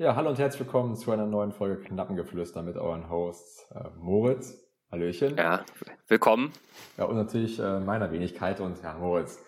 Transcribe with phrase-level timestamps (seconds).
[0.00, 4.58] Ja, hallo und herzlich willkommen zu einer neuen Folge Knappengeflüster mit euren Hosts äh, Moritz.
[4.90, 5.36] Hallöchen.
[5.36, 5.62] Ja,
[6.08, 6.54] willkommen.
[6.96, 9.44] Ja, und natürlich äh, meiner Wenigkeit und ja, Moritz.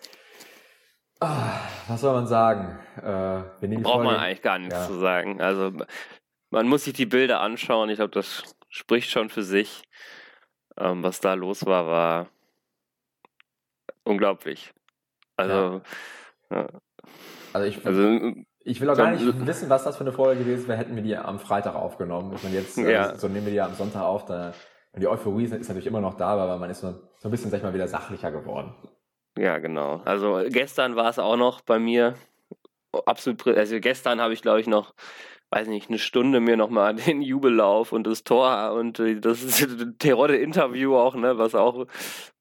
[1.19, 2.77] Ah, was soll man sagen?
[2.97, 3.01] Äh,
[3.61, 4.85] wir Braucht Folge, man eigentlich gar nichts ja.
[4.85, 5.41] zu sagen.
[5.41, 5.71] Also
[6.51, 7.89] man muss sich die Bilder anschauen.
[7.89, 9.81] Ich glaube, das spricht schon für sich.
[10.77, 12.27] Ähm, was da los war, war
[14.03, 14.71] unglaublich.
[15.35, 15.81] Also,
[16.51, 16.57] ja.
[16.57, 16.67] Ja.
[17.53, 18.35] also ich, also,
[18.65, 21.03] ich will auch gar nicht wissen, was das für eine Folge gewesen wäre, hätten wir
[21.03, 22.33] die am Freitag aufgenommen.
[22.35, 23.11] Ich meine, jetzt, ja.
[23.11, 24.53] äh, so nehmen wir die am Sonntag auf, da,
[24.95, 27.57] die Euphorie ist, natürlich immer noch da, aber man ist so, so ein bisschen, sag
[27.57, 28.73] ich mal, wieder sachlicher geworden.
[29.37, 30.01] Ja, genau.
[30.05, 32.15] Also gestern war es auch noch bei mir
[33.05, 34.93] absolut, also gestern habe ich, glaube ich, noch
[35.53, 39.65] weiß nicht, eine Stunde mir nochmal den Jubellauf und das Tor und äh, das
[39.99, 41.87] Terodde-Interview auch, ne, was auch, auch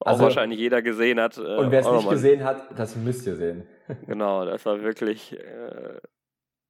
[0.07, 1.37] also, wahrscheinlich jeder gesehen hat.
[1.37, 3.67] Äh, und wer es nicht gesehen hat, das müsst ihr sehen.
[4.07, 6.01] genau, das war wirklich äh,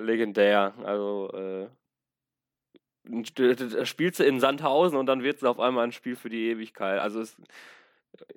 [0.01, 0.75] legendär.
[0.85, 1.69] Also äh,
[3.85, 6.99] spielst du in Sandhausen und dann wird es auf einmal ein Spiel für die Ewigkeit.
[7.01, 7.37] Also es,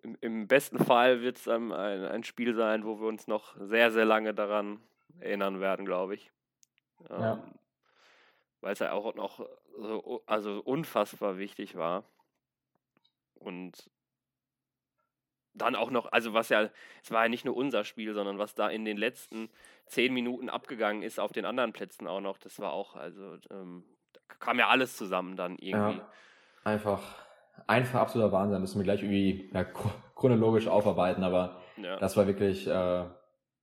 [0.04, 3.92] im, im, besten Fall wird es ein, ein Spiel sein, wo wir uns noch sehr,
[3.92, 4.80] sehr lange daran
[5.20, 6.32] erinnern werden, glaube ich.
[7.10, 7.44] Ja.
[8.66, 12.04] Weil es ja auch noch so, also unfassbar wichtig war.
[13.36, 13.92] Und
[15.54, 16.72] dann auch noch, also was ja,
[17.04, 19.50] es war ja nicht nur unser Spiel, sondern was da in den letzten
[19.86, 23.84] zehn Minuten abgegangen ist auf den anderen Plätzen auch noch, das war auch, also ähm,
[24.14, 26.00] da kam ja alles zusammen dann irgendwie.
[26.00, 26.10] Ja,
[26.64, 27.04] einfach,
[27.68, 29.64] einfach absoluter Wahnsinn, müssen wir gleich irgendwie ja,
[30.16, 31.98] chronologisch aufarbeiten, aber ja.
[31.98, 33.06] das war wirklich äh,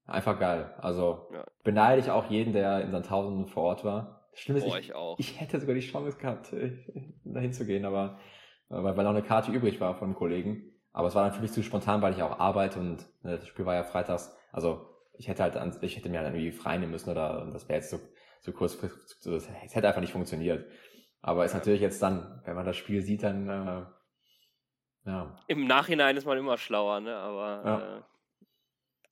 [0.06, 0.73] einfach geil.
[0.80, 1.28] Also
[1.64, 4.22] beneide ich auch jeden, der in Sandhausen vor Ort war.
[4.35, 6.73] Schlimm ist, oh, ich, ich, ich, hätte sogar die Chance gehabt, äh,
[7.25, 8.19] dahin zu gehen, aber
[8.71, 10.73] äh, weil, weil noch eine Karte übrig war von Kollegen.
[10.93, 13.47] Aber es war dann für mich zu spontan, weil ich auch arbeite und ne, das
[13.47, 14.35] Spiel war ja freitags.
[14.53, 17.69] Also ich hätte halt, an, ich hätte mir halt irgendwie frei nehmen müssen oder das
[17.69, 17.99] wäre jetzt so,
[18.41, 20.67] so kurzfristig, das hätte einfach nicht funktioniert.
[21.21, 23.87] Aber ist natürlich jetzt dann, wenn man das Spiel sieht, dann äh,
[25.05, 25.37] ja.
[25.49, 27.17] Im Nachhinein ist man immer schlauer, ne?
[27.17, 27.98] Aber ja.
[27.98, 28.03] äh,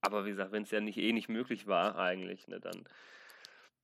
[0.02, 2.84] aber wie gesagt, wenn es ja nicht eh nicht möglich war eigentlich, ne, dann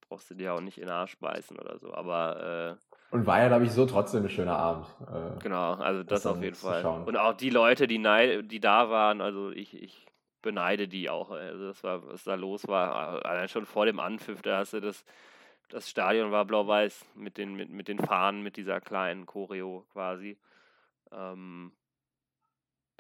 [0.09, 1.93] brauchst du dir auch nicht in den Arsch beißen oder so.
[1.93, 4.87] Aber äh, und war ja, glaube ich, so trotzdem ein schöner Abend.
[5.01, 6.85] Äh, genau, also das, auf jeden Fall.
[7.07, 8.03] Und auch die Leute, die,
[8.43, 10.07] die da waren, also ich, ich
[10.43, 11.31] beneide die auch.
[11.31, 14.81] Also das war, was da los war, allein schon vor dem Anpfiff, da hast du
[14.81, 15.05] das,
[15.69, 20.37] das Stadion war blau-weiß mit den, mit, mit den Fahnen, mit dieser kleinen Choreo quasi.
[21.13, 21.73] Ähm,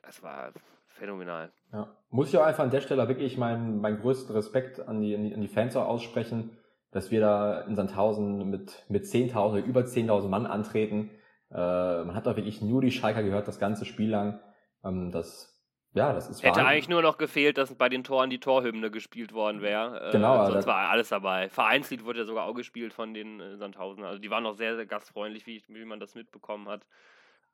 [0.02, 0.52] das war
[0.86, 1.52] phänomenal.
[1.72, 1.88] Ja.
[2.10, 5.24] Muss ich auch einfach an der Stelle wirklich meinen, meinen größten Respekt an die, an
[5.24, 6.56] die, an die Fans auch aussprechen
[6.96, 11.10] dass wir da in Sandhausen mit, mit 10.000, über 10.000 Mann antreten.
[11.50, 11.56] Äh,
[12.04, 14.40] man hat da wirklich nur die Schalker gehört, das ganze Spiel lang.
[14.82, 15.62] Ähm, das,
[15.92, 19.34] ja, das ist Hätte eigentlich nur noch gefehlt, dass bei den Toren die Torhymne gespielt
[19.34, 20.08] worden wäre.
[20.08, 20.42] Äh, genau.
[20.42, 21.50] Äh, sonst war alles dabei.
[21.50, 24.02] Vereinslied wurde ja sogar auch gespielt von den äh, Sandhausen.
[24.02, 26.86] Also die waren noch sehr, sehr gastfreundlich, wie, wie man das mitbekommen hat.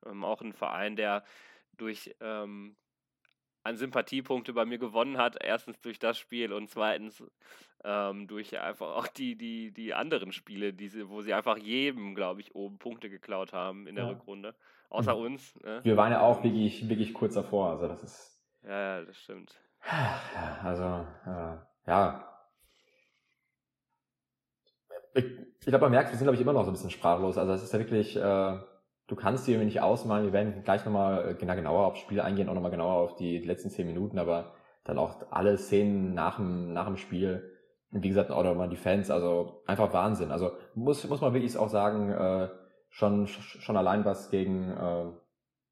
[0.06, 1.24] Ähm, auch ein Verein, der
[1.76, 2.76] durch ähm,
[3.64, 5.36] an Sympathiepunkte bei mir gewonnen hat.
[5.42, 7.22] Erstens durch das Spiel und zweitens
[7.84, 12.40] ähm, durch einfach auch die, die, die anderen Spiele, diese, wo sie einfach jedem, glaube
[12.40, 14.10] ich, oben Punkte geklaut haben in der ja.
[14.10, 14.54] Rückrunde.
[14.88, 15.22] Außer mhm.
[15.22, 15.54] uns.
[15.62, 15.80] Ne?
[15.82, 17.70] Wir waren ja auch wirklich, wirklich kurz davor.
[17.70, 18.42] Also das ist.
[18.64, 19.54] Ja, ja, das stimmt.
[20.62, 21.56] Also, äh,
[21.86, 22.28] ja.
[25.14, 27.36] Ich, ich glaube, man merkt, wir sind, glaube ich, immer noch so ein bisschen sprachlos.
[27.36, 28.16] Also es ist ja wirklich.
[28.16, 28.58] Äh,
[29.12, 32.48] du kannst dir nicht ausmalen, wir werden gleich nochmal äh, genau, genauer aufs Spiel eingehen,
[32.48, 36.72] auch nochmal genauer auf die, letzten zehn Minuten, aber dann auch alle Szenen nach dem,
[36.72, 37.52] nach dem Spiel.
[37.92, 40.30] Und wie gesagt, auch nochmal die Fans, also einfach Wahnsinn.
[40.30, 42.48] Also muss, muss man wirklich auch sagen, äh,
[42.88, 45.04] schon, schon allein was gegen, äh,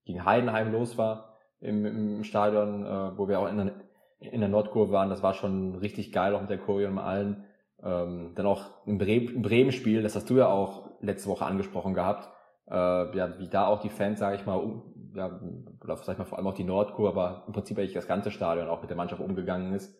[0.05, 3.73] gegen Heidenheim los war im, im Stadion, äh, wo wir auch in der,
[4.19, 7.47] in der Nordkurve waren, das war schon richtig geil, auch mit der Choreo und allen.
[7.83, 12.29] Ähm, dann auch im Bremen-Spiel, das hast du ja auch letzte Woche angesprochen gehabt,
[12.69, 15.41] äh, ja, wie da auch die Fans, sage ich mal, um, ja,
[15.83, 18.31] oder sag ich mal vor allem auch die Nordkur, aber im Prinzip eigentlich das ganze
[18.31, 19.97] Stadion auch mit der Mannschaft umgegangen ist.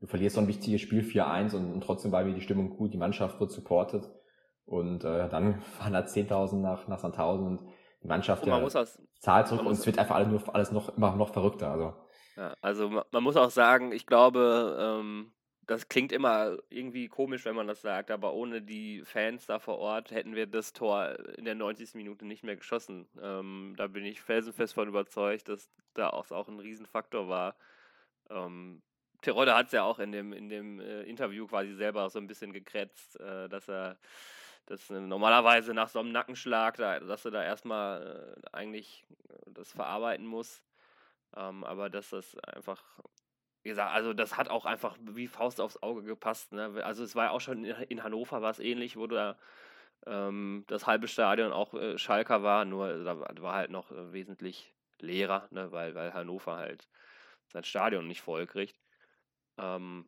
[0.00, 2.92] Du verlierst so ein wichtiges Spiel 4-1 und, und, trotzdem war wie die Stimmung gut,
[2.92, 4.08] die Mannschaft wird supportet.
[4.64, 7.60] Und äh, dann fahren da 10.000 nach, nach Sandhausen und
[8.02, 10.96] die Mannschaft und ja, das, zahlt zurück und es wird einfach alles, nur, alles noch
[10.96, 11.72] immer noch verrückter.
[11.72, 11.94] Also,
[12.36, 15.32] ja, also man muss auch sagen, ich glaube, ähm,
[15.68, 19.78] das klingt immer irgendwie komisch, wenn man das sagt, aber ohne die Fans da vor
[19.78, 21.94] Ort hätten wir das Tor in der 90.
[21.94, 23.06] Minute nicht mehr geschossen.
[23.22, 27.54] Ähm, da bin ich felsenfest von überzeugt, dass da auch, ein Riesenfaktor war.
[28.30, 28.80] Ähm,
[29.20, 32.26] Terodde hat es ja auch in dem, in dem äh, Interview quasi selber so ein
[32.26, 33.98] bisschen gekretzt, äh, dass er
[34.64, 39.04] dass äh, normalerweise nach so einem Nackenschlag, da, dass er da erstmal äh, eigentlich
[39.46, 40.62] das verarbeiten muss.
[41.36, 42.82] Ähm, aber dass das einfach
[43.62, 46.52] wie gesagt, also das hat auch einfach wie Faust aufs Auge gepasst.
[46.52, 46.82] Ne?
[46.84, 49.36] Also es war ja auch schon in Hannover war es ähnlich, wo da
[50.06, 54.74] ähm, das halbe Stadion auch äh, Schalker war, nur da war halt noch äh, wesentlich
[55.00, 55.72] leerer, ne?
[55.72, 56.88] weil, weil Hannover halt
[57.48, 58.78] sein Stadion nicht voll kriegt.
[59.58, 60.06] Ähm,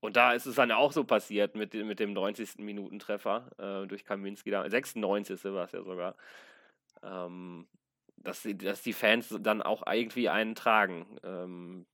[0.00, 2.58] und da ist es dann auch so passiert mit, mit dem 90.
[2.58, 5.44] Minutentreffer äh, durch Kaminski, da, 96.
[5.44, 6.16] war es ja sogar,
[7.04, 7.68] ähm,
[8.16, 11.06] dass, die, dass die Fans dann auch irgendwie einen tragen.
[11.22, 11.86] Ähm,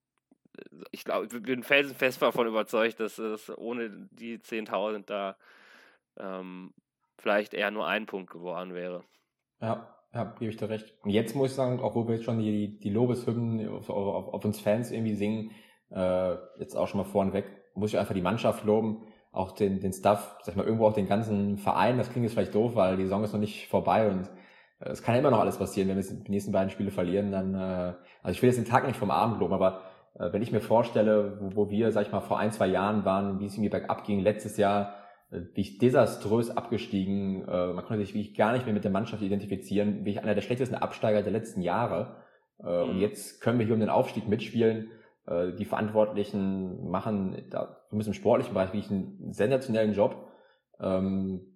[0.91, 5.37] ich glaube, ich bin felsenfest davon überzeugt, dass es ohne die 10.000 da
[6.19, 6.73] ähm,
[7.19, 9.05] vielleicht eher nur ein Punkt geworden wäre.
[9.61, 10.95] Ja, ja, gebe ich dir recht.
[11.03, 14.45] Und jetzt muss ich sagen, wo wir jetzt schon die, die Lobeshymnen auf, auf, auf
[14.45, 15.51] uns Fans irgendwie singen,
[15.91, 17.45] äh, jetzt auch schon mal vorneweg,
[17.75, 20.95] muss ich einfach die Mannschaft loben, auch den, den Staff, sag ich mal, irgendwo auch
[20.95, 21.99] den ganzen Verein.
[21.99, 24.29] Das klingt jetzt vielleicht doof, weil die Saison ist noch nicht vorbei und
[24.81, 27.31] äh, es kann ja immer noch alles passieren, wenn wir die nächsten beiden Spiele verlieren,
[27.31, 29.83] dann, äh, also ich will jetzt den Tag nicht vom Abend loben, aber
[30.19, 33.41] wenn ich mir vorstelle, wo, wo wir, sag ich mal, vor ein, zwei Jahren waren,
[33.41, 34.95] wie es irgendwie bergab ging, letztes Jahr,
[35.31, 38.91] äh, wie ich desaströs abgestiegen, äh, man konnte sich wirklich gar nicht mehr mit der
[38.91, 42.17] Mannschaft identifizieren, wie ich einer der schlechtesten Absteiger der letzten Jahre.
[42.61, 42.91] Äh, mhm.
[42.91, 44.91] Und jetzt können wir hier um den Aufstieg mitspielen.
[45.27, 50.29] Äh, die Verantwortlichen machen da, zumindest im sportlichen Bereich wirklich einen sensationellen Job.
[50.81, 51.55] Ähm,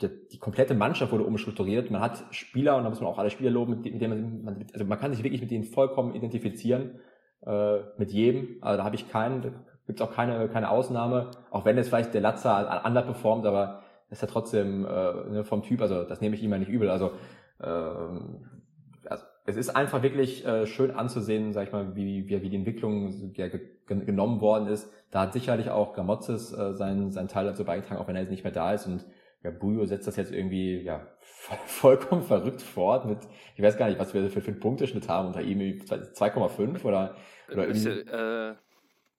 [0.00, 1.90] die, komplette Mannschaft wurde umstrukturiert.
[1.90, 4.84] Man hat Spieler, und da muss man auch alle Spieler loben, mit denen man, also
[4.84, 7.00] man kann sich wirklich mit denen vollkommen identifizieren
[7.46, 8.56] äh, mit jedem.
[8.60, 9.48] Also da habe ich keinen, da
[9.86, 13.82] gibt es auch keine, keine Ausnahme, auch wenn jetzt vielleicht der Latzer anders performt, aber
[14.10, 16.90] ist ja trotzdem äh, ne, vom Typ, also das nehme ich ihm ja nicht übel.
[16.90, 17.12] Also,
[17.60, 22.48] äh, also es ist einfach wirklich äh, schön anzusehen, sag ich mal, wie, wie, wie
[22.48, 23.48] die Entwicklung ja,
[23.86, 24.90] genommen worden ist.
[25.10, 28.30] Da hat sicherlich auch Gamotzes äh, seinen, seinen Teil dazu beigetragen, auch wenn er jetzt
[28.30, 28.86] nicht mehr da ist.
[28.86, 29.04] Und
[29.42, 31.06] ja, Bujo setzt das jetzt irgendwie ja
[31.66, 33.18] vollkommen verrückt fort mit,
[33.54, 37.16] ich weiß gar nicht, was wir für, für einen Punkteschnitt haben unter ihm, 2,5 oder,
[37.50, 37.88] oder irgendwie.
[37.88, 38.56] Äh,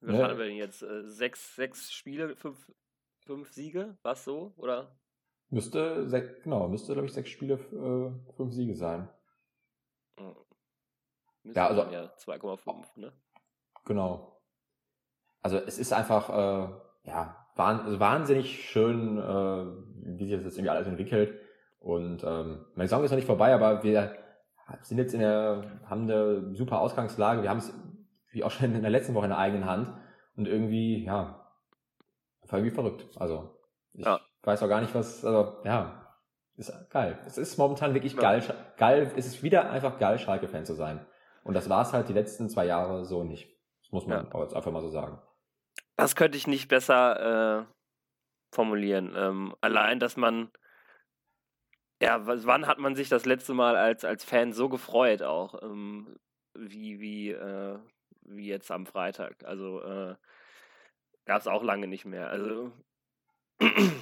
[0.01, 0.23] was ne?
[0.23, 0.81] hatten wir denn jetzt?
[0.81, 2.71] Äh, sechs, sechs Spiele, fünf,
[3.25, 3.97] fünf Siege?
[4.01, 4.53] Was so?
[4.55, 4.97] Oder?
[5.49, 6.07] Müsste,
[6.43, 9.09] genau, müsste, glaube ich, sechs Spiele, äh, fünf Siege sein.
[10.17, 10.35] Hm.
[11.43, 11.81] ja, also.
[11.91, 13.13] Ja, 2,5, ne?
[13.85, 14.41] Genau.
[15.41, 19.65] Also, es ist einfach, äh, ja, wahnsinnig schön, äh,
[20.17, 21.39] wie sich das jetzt irgendwie alles entwickelt.
[21.79, 24.15] Und ähm, meine Saison ist noch nicht vorbei, aber wir
[24.81, 27.41] sind jetzt in der, haben eine super Ausgangslage.
[27.41, 27.73] Wir haben es,
[28.31, 29.93] wie auch schon in der letzten Woche, in der eigenen Hand.
[30.35, 31.39] Und irgendwie, ja,
[32.51, 33.05] war irgendwie verrückt.
[33.15, 33.55] Also,
[33.93, 34.19] ich ja.
[34.43, 36.05] weiß auch gar nicht, was, also, ja,
[36.55, 37.17] ist geil.
[37.25, 38.21] Es ist momentan wirklich ja.
[38.21, 38.43] geil,
[38.77, 41.05] geil, es ist wieder einfach geil, Schalke-Fan zu sein.
[41.43, 43.49] Und das war es halt die letzten zwei Jahre so nicht.
[43.81, 44.41] Das muss man ja.
[44.41, 45.19] jetzt einfach mal so sagen.
[45.99, 47.65] Das könnte ich nicht besser äh,
[48.55, 49.13] formulieren.
[49.17, 50.49] Ähm, allein, dass man
[52.01, 56.17] ja, wann hat man sich das letzte Mal als, als Fan so gefreut auch, ähm,
[56.57, 57.77] wie, wie, äh,
[58.21, 59.43] wie jetzt am Freitag?
[59.43, 60.15] Also äh,
[61.25, 62.29] gab es auch lange nicht mehr.
[62.29, 62.71] Also,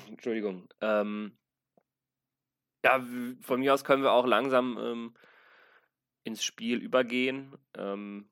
[0.07, 0.69] Entschuldigung.
[0.79, 1.35] Ähm,
[2.85, 3.03] ja,
[3.41, 5.13] von mir aus können wir auch langsam ähm,
[6.23, 7.57] ins Spiel übergehen.
[7.75, 8.29] Ähm,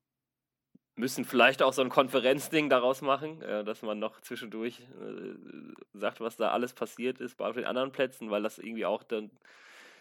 [0.96, 6.22] müssen vielleicht auch so ein Konferenzding daraus machen, äh, dass man noch zwischendurch äh, sagt,
[6.22, 9.32] was da alles passiert ist bei den anderen Plätzen, weil das irgendwie auch dann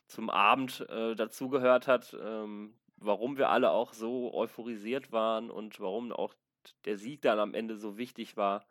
[0.07, 6.13] zum Abend äh, dazugehört hat, ähm, warum wir alle auch so euphorisiert waren und warum
[6.13, 6.35] auch
[6.85, 8.65] der Sieg dann am Ende so wichtig war.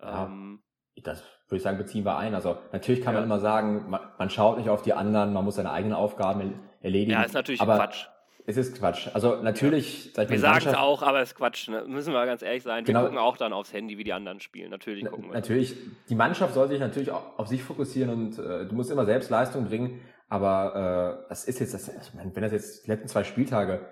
[0.00, 0.60] Ähm,
[0.96, 2.34] ja, das würde ich sagen, beziehen wir ein.
[2.34, 3.20] Also natürlich kann ja.
[3.20, 6.60] man immer sagen, man, man, schaut nicht auf die anderen, man muss seine eigenen Aufgaben
[6.80, 7.12] erledigen.
[7.12, 8.06] Ja, ist natürlich aber Quatsch.
[8.46, 9.08] Es ist Quatsch.
[9.14, 10.14] Also natürlich.
[10.16, 10.28] Ja.
[10.28, 11.68] Wir sagen es auch, aber es ist Quatsch.
[11.68, 11.84] Ne?
[11.86, 12.86] Müssen wir ganz ehrlich sein.
[12.86, 13.04] Wir genau.
[13.04, 14.70] gucken auch dann aufs Handy, wie die anderen spielen.
[14.70, 15.34] Natürlich gucken wir.
[15.34, 15.76] Natürlich.
[16.08, 19.30] Die Mannschaft soll sich natürlich auch auf sich fokussieren und äh, du musst immer selbst
[19.30, 20.00] Leistung bringen.
[20.28, 23.86] Aber äh, das ist jetzt, das, also, wenn das jetzt die letzten zwei Spieltage,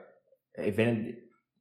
[0.54, 1.16] ey, wenn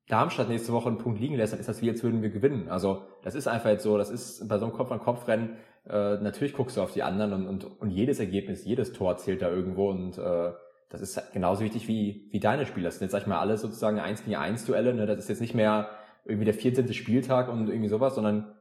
[0.08, 2.70] Darmstadt nächste Woche einen Punkt liegen lässt, dann ist das wie jetzt würden wir gewinnen.
[2.70, 3.98] Also das ist einfach jetzt so.
[3.98, 5.58] Das ist bei so einem Kopf-an-Kopf-Rennen.
[5.88, 9.44] Äh, natürlich guckst du auf die anderen und, und, und jedes Ergebnis, jedes Tor zählt
[9.44, 10.52] da irgendwo und äh,
[10.90, 12.86] das ist genauso wichtig wie, wie deine Spiele.
[12.86, 14.94] Das sind jetzt, sag ich mal, alle sozusagen 1 gegen 1 Duelle.
[14.94, 15.06] Ne?
[15.06, 15.92] Das ist jetzt nicht mehr
[16.26, 16.92] irgendwie der 14.
[16.94, 18.56] Spieltag und irgendwie sowas, sondern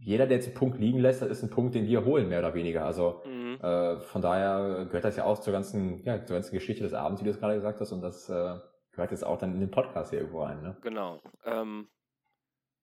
[0.00, 2.38] jeder, der jetzt einen Punkt liegen lässt, das ist ein Punkt, den wir holen, mehr
[2.38, 2.84] oder weniger.
[2.84, 3.58] Also mhm.
[3.60, 7.20] äh, von daher gehört das ja auch zur ganzen, ja, zur ganzen Geschichte des Abends,
[7.20, 8.58] wie du es gerade gesagt hast, und das äh,
[8.92, 10.62] gehört jetzt auch dann in den Podcast hier irgendwo rein.
[10.62, 10.76] Ne?
[10.82, 11.20] Genau.
[11.44, 11.88] Ähm,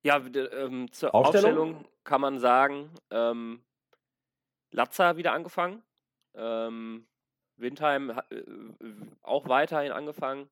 [0.04, 1.52] ja, ähm, zur Aufstellung?
[1.52, 1.86] Aufstellung?
[2.04, 3.64] kann man sagen, ähm,
[4.72, 5.84] Latza wieder angefangen.
[6.36, 7.06] Ähm,
[7.60, 8.44] Windheim äh,
[9.22, 10.50] auch weiterhin angefangen.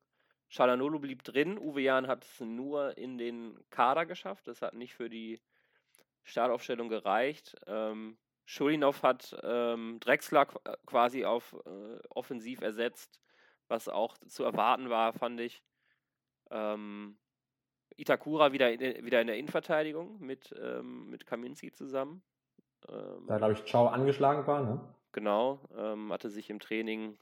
[0.48, 1.58] Shalanolu blieb drin.
[1.58, 4.48] Uwe Jan hat es nur in den Kader geschafft.
[4.48, 5.40] Das hat nicht für die
[6.22, 7.56] Startaufstellung gereicht.
[7.66, 13.20] Ähm, Schulinov hat ähm, Drexler äh, quasi auf äh, offensiv ersetzt,
[13.68, 15.62] was auch zu erwarten war, fand ich.
[16.50, 17.18] Ähm,
[17.96, 22.22] Itakura wieder in, wieder in der Innenverteidigung mit, ähm, mit Kaminski zusammen.
[22.88, 24.80] Ähm, da, glaube ich, Ciao angeschlagen war, ne?
[25.12, 27.18] Genau, ähm, hatte sich im Training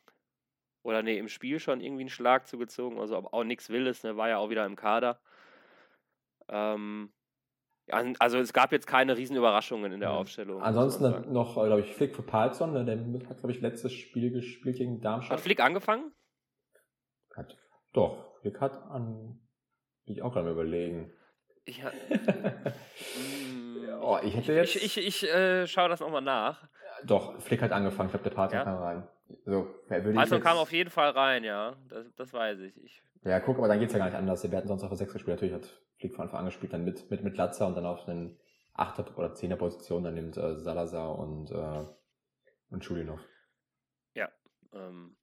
[0.83, 4.29] oder nee, im Spiel schon irgendwie einen Schlag zugezogen, also auch nichts Wildes, ne, war
[4.29, 5.19] ja auch wieder im Kader.
[6.49, 7.13] Ähm,
[7.89, 10.17] also es gab jetzt keine riesen Überraschungen in der ja.
[10.17, 10.63] Aufstellung.
[10.63, 14.79] Ansonsten noch, glaube ich, Flick für Palzon, ne, der hat, glaube ich, letztes Spiel gespielt
[14.79, 15.39] gegen Darmstadt.
[15.39, 16.13] Hat Flick angefangen?
[17.35, 17.57] Hat,
[17.93, 19.41] doch, Flick hat an,
[20.05, 21.13] will ich auch gerade überlegen.
[21.65, 21.83] Ich,
[24.01, 24.77] oh, ich hätte jetzt...
[24.77, 26.69] Ich, ich, ich äh, schaue das nochmal nach.
[27.07, 28.65] Doch, Flick hat angefangen, ich glaube, der Palzon ja?
[28.65, 29.09] kam rein.
[29.45, 31.77] So, also kam auf jeden Fall rein, ja.
[31.89, 32.77] Das, das weiß ich.
[32.85, 33.03] ich.
[33.25, 34.49] Ja, guck, aber dann geht es ja gar nicht anders.
[34.49, 35.37] Wir hatten sonst auf der 6 gespielt.
[35.37, 38.09] Natürlich hat Flick von Anfang an gespielt, dann mit, mit, mit Latzer und dann auf
[38.09, 38.39] einen
[38.77, 41.87] 8er oder 10er Position, dann nimmt äh, Salazar und, äh,
[42.71, 43.21] und Schulinov.
[44.15, 44.31] Ja,
[44.73, 45.17] ähm,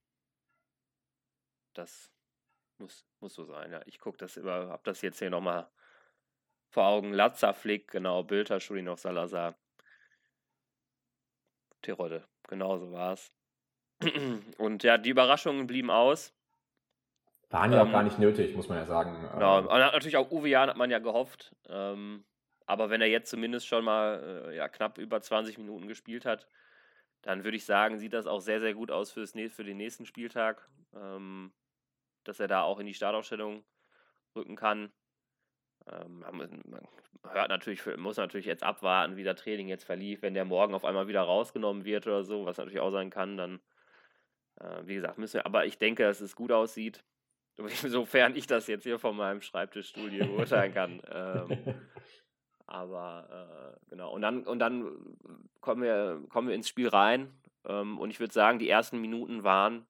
[1.74, 2.12] das
[2.78, 3.82] muss, muss so sein, ja.
[3.86, 5.70] Ich gucke das über, hab das jetzt hier nochmal
[6.70, 7.13] vor Augen.
[7.13, 9.56] Latzer, Flick, genau, Bilder, Schulinov, Salazar.
[11.84, 13.32] Tirode, genau so war es.
[14.58, 16.34] Und ja, die Überraschungen blieben aus.
[17.50, 19.30] Waren ja ähm, auch gar nicht nötig, muss man ja sagen.
[19.34, 21.56] Genau, und natürlich auch Uwe Jan hat man ja gehofft.
[21.68, 22.25] Ähm,
[22.66, 26.48] aber wenn er jetzt zumindest schon mal äh, ja, knapp über 20 Minuten gespielt hat,
[27.22, 30.08] dann würde ich sagen, sieht das auch sehr, sehr gut aus fürs, für den nächsten
[30.08, 30.68] Spieltag.
[30.96, 31.54] Ähm,
[32.24, 33.63] dass er da auch in die Startaufstellung
[34.36, 34.92] rücken kann.
[35.92, 36.88] Ähm, man
[37.30, 40.22] hört natürlich, muss natürlich jetzt abwarten, wie der Training jetzt verlief.
[40.22, 43.38] Wenn der morgen auf einmal wieder rausgenommen wird oder so, was natürlich auch sein kann,
[43.38, 43.60] dann
[44.60, 47.04] äh, wie gesagt, müssen wir, aber ich denke, dass es gut aussieht,
[47.58, 51.02] sofern ich das jetzt hier von meinem Schreibtischstudio beurteilen kann.
[51.12, 51.75] ähm,
[52.66, 55.18] aber äh, genau, und dann, und dann
[55.60, 57.34] kommen, wir, kommen wir ins Spiel rein
[57.66, 59.86] ähm, und ich würde sagen, die ersten Minuten waren,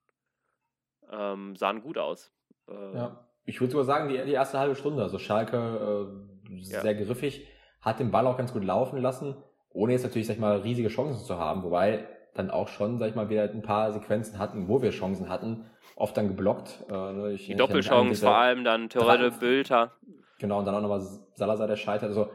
[1.09, 2.31] ähm, sahen gut aus.
[2.67, 6.09] Ja, ich würde sogar sagen, die, die erste halbe Stunde, also Schalke
[6.49, 6.93] äh, sehr ja.
[6.93, 7.47] griffig,
[7.81, 9.35] hat den Ball auch ganz gut laufen lassen,
[9.71, 13.09] ohne jetzt natürlich, sag ich mal, riesige Chancen zu haben, wobei dann auch schon, sag
[13.09, 16.83] ich mal, wieder ein paar Sequenzen hatten, wo wir Chancen hatten, oft dann geblockt.
[16.89, 19.91] Äh, ne, ich, die Doppelchance vor allem, dann Törede, Bülter.
[20.39, 21.01] Genau, und dann auch nochmal
[21.35, 22.09] Salazar, der scheitert.
[22.09, 22.29] Also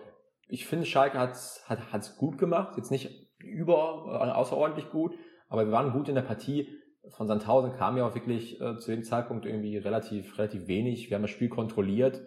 [0.49, 5.15] ich finde, Schalke hat es hat, hat's gut gemacht, jetzt nicht über, äh, außerordentlich gut,
[5.49, 6.69] aber wir waren gut in der Partie.
[7.11, 11.11] Von Sandhausen kam ja auch wirklich äh, zu dem Zeitpunkt irgendwie relativ, relativ wenig.
[11.11, 12.21] Wir haben das Spiel kontrolliert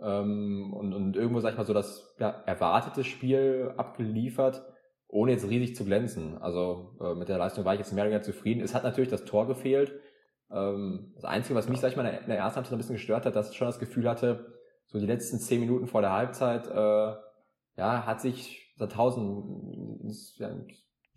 [0.00, 4.62] ähm, und, und irgendwo, sag ich mal, so das ja, erwartete Spiel abgeliefert
[5.12, 6.38] ohne jetzt riesig zu glänzen.
[6.38, 8.62] Also äh, mit der Leistung war ich jetzt mehr oder weniger zufrieden.
[8.62, 9.92] Es hat natürlich das Tor gefehlt.
[10.50, 13.26] Ähm, das Einzige, was mich, sag ich mal, in der ersten Halbzeit ein bisschen gestört
[13.26, 14.54] hat, dass ich schon das Gefühl hatte,
[14.86, 17.14] so die letzten zehn Minuten vor der Halbzeit, äh,
[17.76, 20.50] ja, hat sich Sandhausen ins, ja,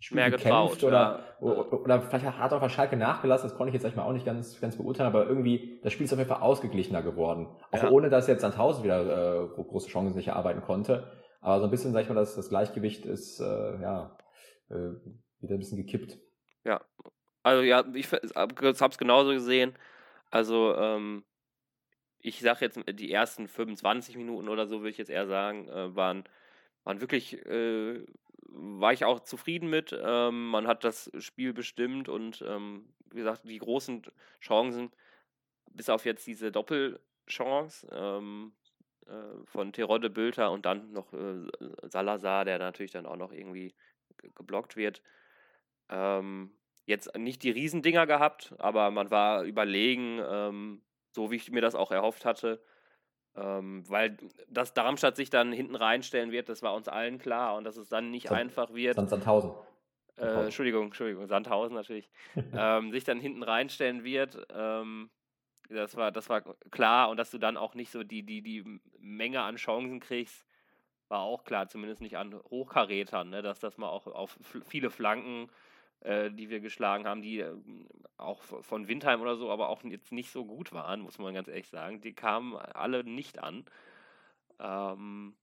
[0.04, 1.46] Spiel mehr gekämpft oder, ja.
[1.46, 4.12] oder, oder vielleicht hat auch Schalke nachgelassen, das konnte ich jetzt sag ich mal auch
[4.12, 7.46] nicht ganz, ganz beurteilen, aber irgendwie, das Spiel ist auf jeden Fall ausgeglichener geworden.
[7.70, 7.90] Auch ja.
[7.90, 11.10] ohne, dass jetzt Sandhausen wieder äh, große Chancen sich erarbeiten konnte.
[11.40, 14.18] Aber so ein bisschen, sag ich mal, das, das Gleichgewicht ist äh, ja
[14.68, 14.74] äh,
[15.40, 16.18] wieder ein bisschen gekippt.
[16.64, 16.82] Ja,
[17.42, 19.72] also ja, ich habe es genauso gesehen.
[20.30, 21.24] Also ähm,
[22.18, 25.96] ich sage jetzt, die ersten 25 Minuten oder so, würde ich jetzt eher sagen, äh,
[25.96, 26.24] waren,
[26.82, 28.04] waren wirklich, äh,
[28.54, 29.96] war ich auch zufrieden mit.
[29.98, 34.02] Ähm, man hat das Spiel bestimmt und ähm, wie gesagt, die großen
[34.40, 34.92] Chancen,
[35.70, 38.52] bis auf jetzt diese Doppelchance, ähm,
[39.06, 41.46] äh, von Terodde Bülter und dann noch äh,
[41.82, 43.74] Salazar, der natürlich dann auch noch irgendwie
[44.34, 45.02] geblockt wird.
[45.90, 46.56] Ähm,
[46.86, 51.74] jetzt nicht die Riesendinger gehabt, aber man war überlegen, ähm, so wie ich mir das
[51.74, 52.62] auch erhofft hatte.
[53.36, 54.16] Ähm, weil
[54.48, 57.88] dass Darmstadt sich dann hinten reinstellen wird, das war uns allen klar und dass es
[57.88, 58.94] dann nicht Sand, einfach wird.
[58.94, 59.50] Sandhausen.
[60.16, 62.08] Äh, Entschuldigung, Entschuldigung, Sandhausen natürlich.
[62.56, 64.46] ähm, sich dann hinten reinstellen wird.
[64.54, 65.10] Ähm,
[65.68, 68.80] das war, das war klar und dass du dann auch nicht so die, die, die
[68.98, 70.44] Menge an Chancen kriegst,
[71.08, 73.42] war auch klar, zumindest nicht an Hochkarätern, ne?
[73.42, 75.50] dass das mal auch auf viele Flanken,
[76.04, 77.52] äh, die wir geschlagen haben, die äh,
[78.16, 81.48] auch von Windheim oder so, aber auch jetzt nicht so gut waren, muss man ganz
[81.48, 82.00] ehrlich sagen.
[82.00, 83.64] Die kamen alle nicht an.
[84.60, 85.34] Ähm,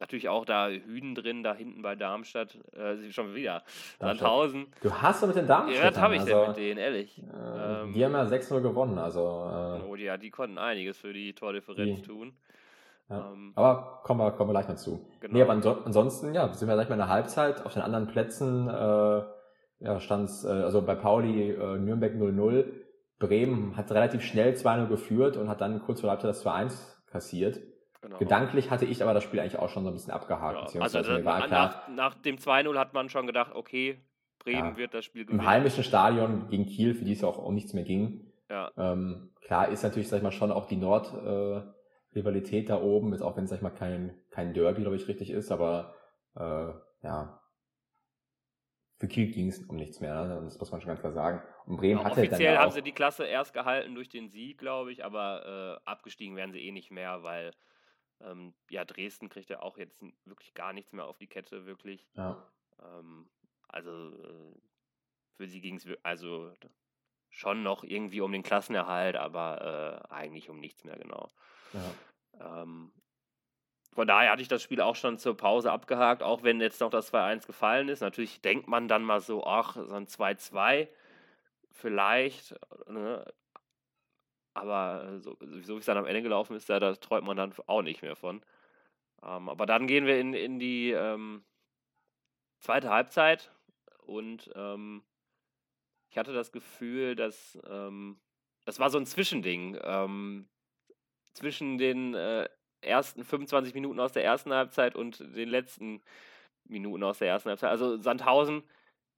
[0.00, 3.64] Natürlich auch da Hüden drin, da hinten bei Darmstadt, äh, schon wieder.
[3.98, 4.68] Sandhausen.
[4.80, 5.82] Du hast doch mit den Darmstadt.
[5.82, 7.18] Ja, was habe ich also, denn mit denen, ehrlich?
[7.18, 9.20] Äh, ähm, die haben ja 6-0 gewonnen, also.
[9.20, 12.32] Äh, oh ja, die konnten einiges für die Tordifferenz tun.
[13.10, 13.32] Ja.
[13.32, 15.04] Ähm, aber kommen wir, kommen wir gleich mal zu.
[15.18, 15.34] Genau.
[15.34, 15.52] Nee, aber
[15.84, 17.66] ansonsten, ja, sind wir gleich mal in der Halbzeit.
[17.66, 19.22] Auf den anderen Plätzen äh,
[19.80, 22.64] ja, stand es, äh, also bei Pauli äh, Nürnberg 0-0.
[23.18, 27.10] Bremen hat relativ schnell 2-0 geführt und hat dann kurz vor der Halbzeit das 2-1
[27.10, 27.60] kassiert.
[28.00, 28.18] Genau.
[28.18, 30.74] Gedanklich hatte ich aber das Spiel eigentlich auch schon so ein bisschen abgehakt.
[30.74, 33.98] Ja, also mir war nach, nach dem 2-0 hat man schon gedacht, okay,
[34.38, 35.40] Bremen ja, wird das Spiel gewinnen.
[35.40, 38.32] Im heimischen Stadion gegen Kiel, für die es auch, auch nichts mehr ging.
[38.48, 38.70] Ja.
[38.76, 41.62] Ähm, klar ist natürlich, sag ich mal, schon auch die Nord, äh,
[42.16, 45.08] Rivalität da oben, ist auch wenn es, sag ich mal, kein, kein Derby, glaube ich,
[45.08, 45.94] richtig ist, aber
[46.36, 46.70] äh,
[47.02, 47.37] ja,
[48.98, 50.40] für Kiel ging es um nichts mehr, ne?
[50.42, 51.42] das muss man schon ganz klar sagen.
[51.66, 54.58] Und Bremen ja, hatte offiziell dann haben sie die Klasse erst gehalten durch den Sieg,
[54.58, 57.52] glaube ich, aber äh, abgestiegen werden sie eh nicht mehr, weil
[58.20, 62.08] ähm, ja, Dresden kriegt ja auch jetzt wirklich gar nichts mehr auf die Kette, wirklich.
[62.16, 62.42] Ja.
[62.82, 63.28] Ähm,
[63.68, 64.58] also äh,
[65.36, 66.52] für sie ging es also
[67.30, 71.30] schon noch irgendwie um den Klassenerhalt, aber äh, eigentlich um nichts mehr, genau.
[71.72, 72.62] Ja.
[72.62, 72.90] Ähm,
[73.98, 76.88] von daher hatte ich das Spiel auch schon zur Pause abgehakt, auch wenn jetzt noch
[76.88, 77.98] das 2-1 gefallen ist.
[78.00, 80.86] Natürlich denkt man dann mal so, ach, so ein 2-2
[81.72, 82.54] vielleicht,
[82.88, 83.26] ne?
[84.54, 87.52] aber so, so wie es dann am Ende gelaufen ist, da, da träumt man dann
[87.66, 88.40] auch nicht mehr von.
[89.20, 91.42] Ähm, aber dann gehen wir in, in die ähm,
[92.60, 93.50] zweite Halbzeit
[94.04, 95.02] und ähm,
[96.08, 98.20] ich hatte das Gefühl, dass ähm,
[98.64, 100.48] das war so ein Zwischending ähm,
[101.32, 102.48] zwischen den äh,
[102.80, 106.02] ersten 25 Minuten aus der ersten Halbzeit und den letzten
[106.64, 107.70] Minuten aus der ersten Halbzeit.
[107.70, 108.62] Also Sandhausen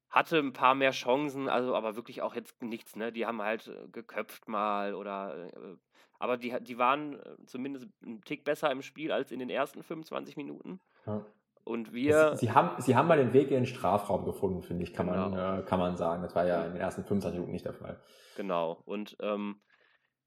[0.08, 3.12] hatte ein paar mehr Chancen, also aber wirklich auch jetzt nichts, ne?
[3.12, 5.76] Die haben halt äh, geköpft mal oder äh,
[6.18, 9.82] aber die, die waren äh, zumindest einen Tick besser im Spiel als in den ersten
[9.82, 10.80] 25 Minuten.
[11.06, 11.24] Ja.
[11.64, 12.36] Und wir.
[12.36, 15.06] Sie, sie, haben, sie haben mal den Weg in den Strafraum gefunden, finde ich, kann,
[15.06, 15.30] Genau.
[15.30, 16.22] man, äh, kann man sagen.
[16.22, 18.00] Das war ja in den ersten 25 Minuten nicht der Fall.
[18.36, 18.82] Genau.
[18.84, 19.60] Und ähm,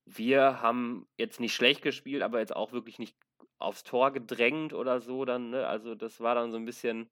[0.05, 3.15] wir haben jetzt nicht schlecht gespielt, aber jetzt auch wirklich nicht
[3.59, 5.67] aufs Tor gedrängt oder so dann, ne?
[5.67, 7.09] Also das war dann so ein bisschen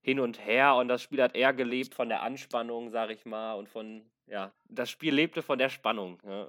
[0.00, 3.54] hin und her und das Spiel hat eher gelebt von der Anspannung, sag ich mal,
[3.54, 6.46] und von, ja, das Spiel lebte von der Spannung, ne?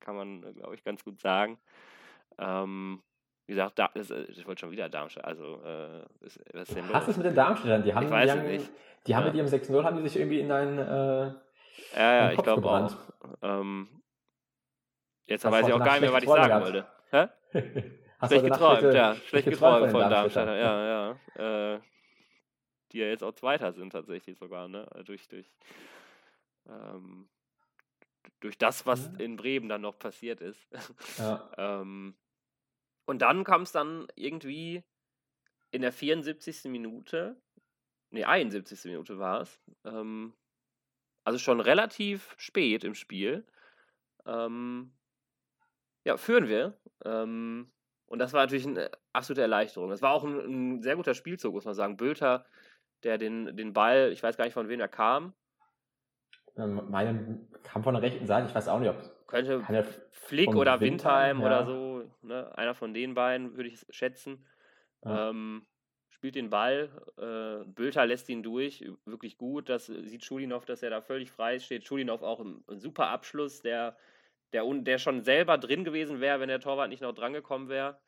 [0.00, 1.58] kann man, glaube ich, ganz gut sagen.
[2.38, 3.02] Ähm,
[3.46, 6.76] wie gesagt, da, das, äh, ich wollte schon wieder Darmstadt, also äh, ist, was ist
[6.76, 7.08] denn Was los?
[7.08, 7.82] ist mit den Darmstädtern?
[7.82, 8.70] Die haben, Ich weiß die haben, nicht.
[9.06, 9.28] Die haben Ja.
[9.28, 11.32] mit ihrem 6-0 haben die sich irgendwie in ein, äh,
[11.96, 12.94] Ja, ja, ich glaube auch.
[13.40, 13.88] Ähm,
[15.24, 16.86] jetzt Hast weiß ich auch gar nicht mehr, was ich sagen wollte.
[17.10, 17.28] Hä?
[18.18, 19.14] hast Schlecht geträumt, bitte- ja.
[19.16, 21.74] Schlecht geträumt von den Darmstadt, ja, ja.
[21.74, 21.80] Äh,
[22.92, 24.88] die ja jetzt auch Zweiter sind tatsächlich sogar, ne?
[25.04, 25.50] Durch, durch,
[26.66, 27.28] ähm,
[28.40, 29.18] durch das, was Ja.
[29.18, 30.68] in Bremen dann noch passiert ist.
[31.18, 31.50] Ja.
[31.58, 32.16] ähm,
[33.06, 34.82] und dann kam es dann irgendwie
[35.70, 36.64] in der 74.
[36.70, 37.40] Minute,
[38.10, 38.84] nee, 71.
[38.90, 40.34] Minute war es, ähm,
[41.24, 43.46] also schon relativ spät im Spiel,
[44.24, 44.92] ähm,
[46.04, 46.78] ja, führen wir.
[47.04, 47.70] Ähm,
[48.08, 49.90] und das war natürlich eine absolute Erleichterung.
[49.90, 51.96] Das war auch ein, ein sehr guter Spielzug, muss man sagen.
[51.96, 52.46] Bülter,
[53.04, 55.34] der den, den Ball, ich weiß gar nicht von wem er kam,
[56.56, 58.96] Ähm, Meine kam von der rechten Seite, ich weiß auch nicht, ob
[59.28, 59.62] könnte
[60.10, 61.66] Flick oder Windheim, Windheim oder ja.
[61.66, 62.56] so, ne?
[62.56, 64.46] einer von den beiden würde ich schätzen.
[65.04, 65.30] Ja.
[65.30, 65.66] Ähm,
[66.08, 69.68] spielt den Ball, äh, Bülter lässt ihn durch, wirklich gut.
[69.68, 71.84] Das sieht Schulinov, dass er da völlig frei steht.
[71.86, 73.96] Schulinov auch ein, ein super Abschluss, der,
[74.52, 78.00] der, der schon selber drin gewesen wäre, wenn der Torwart nicht noch drangekommen wäre.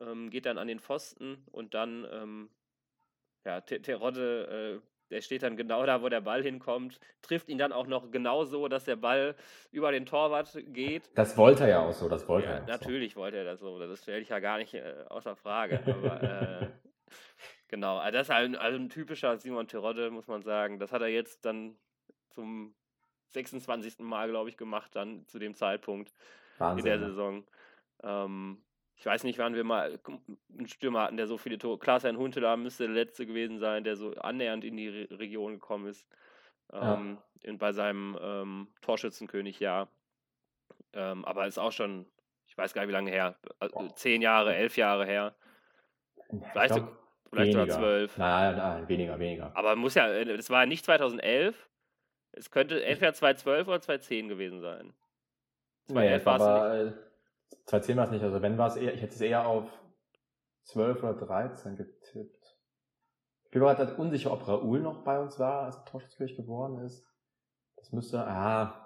[0.00, 2.50] Ähm, geht dann an den Pfosten und dann, ähm,
[3.44, 7.58] ja, Te- Terodde, äh, der steht dann genau da, wo der Ball hinkommt, trifft ihn
[7.58, 9.36] dann auch noch genau so, dass der Ball
[9.70, 11.08] über den Torwart geht.
[11.14, 13.60] Das wollte er ja auch so, das wollte Ja, er auch natürlich wollte er das
[13.60, 13.78] so.
[13.78, 15.80] Das stelle ich ja gar nicht äh, außer Frage.
[15.86, 16.68] Aber äh,
[17.68, 20.78] genau, also das ist ein, also ein typischer Simon Terodde, muss man sagen.
[20.78, 21.76] Das hat er jetzt dann
[22.30, 22.74] zum
[23.30, 23.98] 26.
[24.00, 26.12] Mal, glaube ich, gemacht, dann zu dem Zeitpunkt
[26.58, 26.64] so.
[26.64, 27.00] in der Wahnsinn.
[27.00, 27.06] ne?
[27.06, 27.44] Saison.
[28.02, 28.62] Ähm,
[28.96, 29.98] ich weiß nicht, wann wir mal
[30.56, 31.78] einen Stürmer hatten, der so viele Tore.
[31.78, 35.86] Klaas-Jan Huntelaar müsste der letzte gewesen sein, der so annähernd in die Re Region gekommen
[35.86, 36.06] ist.
[36.72, 36.94] Ja.
[36.94, 39.88] Ähm, in, bei seinem ähm, Torschützenkönig-Jahr.
[40.94, 42.06] Ähm, aber ist auch schon,
[42.46, 43.36] ich weiß gar nicht, wie lange her.
[43.60, 43.68] äh.
[43.94, 45.34] Zehn Jahre, elf Jahre her.
[46.28, 46.98] Ich Vielleicht, glaub,
[47.30, 48.18] vielleicht sogar zwölf.
[48.18, 49.52] Nein, nein, weniger, weniger.
[49.54, 51.68] Aber muss ja, äh, das war ja nicht 2011.
[52.36, 54.94] Es könnte entweder 2012 oder 2010 gewesen sein.
[55.88, 56.50] Nee, 2011 war es nicht.
[56.50, 57.06] aber äh,
[57.66, 58.22] 2010 war es nicht.
[58.22, 59.70] Also wenn war es eher, ich hätte es eher auf
[60.64, 62.58] 12 oder 13 getippt.
[63.44, 67.06] Ich bin mir gerade unsicher, ob Raoul noch bei uns war, als Torschützkönig geworden ist.
[67.76, 68.82] Das müsste, ah.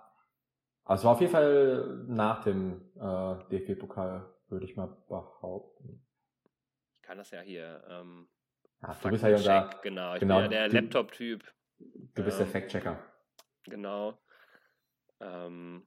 [0.84, 6.06] Aber es war auf jeden Fall nach dem äh, DFB-Pokal, würde ich mal behaupten.
[6.96, 7.82] Ich kann das ja hier.
[7.88, 8.28] Ähm,
[8.82, 10.14] Ja, du bist ja unser, genau.
[10.14, 11.44] Ich genau, bin ja der Laptop-Typ.
[11.78, 12.98] du bist der ähm, Fact-Checker.
[13.70, 14.18] Genau.
[15.20, 15.86] Ähm,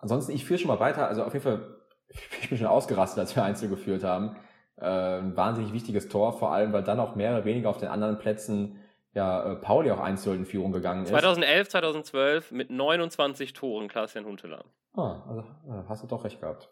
[0.00, 1.08] Ansonsten, ich führe schon mal weiter.
[1.08, 1.76] Also auf jeden Fall,
[2.40, 4.36] ich bin schon ausgerastet, als wir Einzel geführt haben.
[4.76, 7.88] Äh, ein wahnsinnig wichtiges Tor, vor allem, weil dann auch mehr oder weniger auf den
[7.88, 8.80] anderen Plätzen
[9.12, 11.10] ja äh, Pauli auch einzeln in Führung gegangen ist.
[11.10, 14.64] 2011, 2012 mit 29 Toren Klaas-Jan Huntelaar.
[14.94, 16.68] Ah, also äh, hast du doch recht gehabt.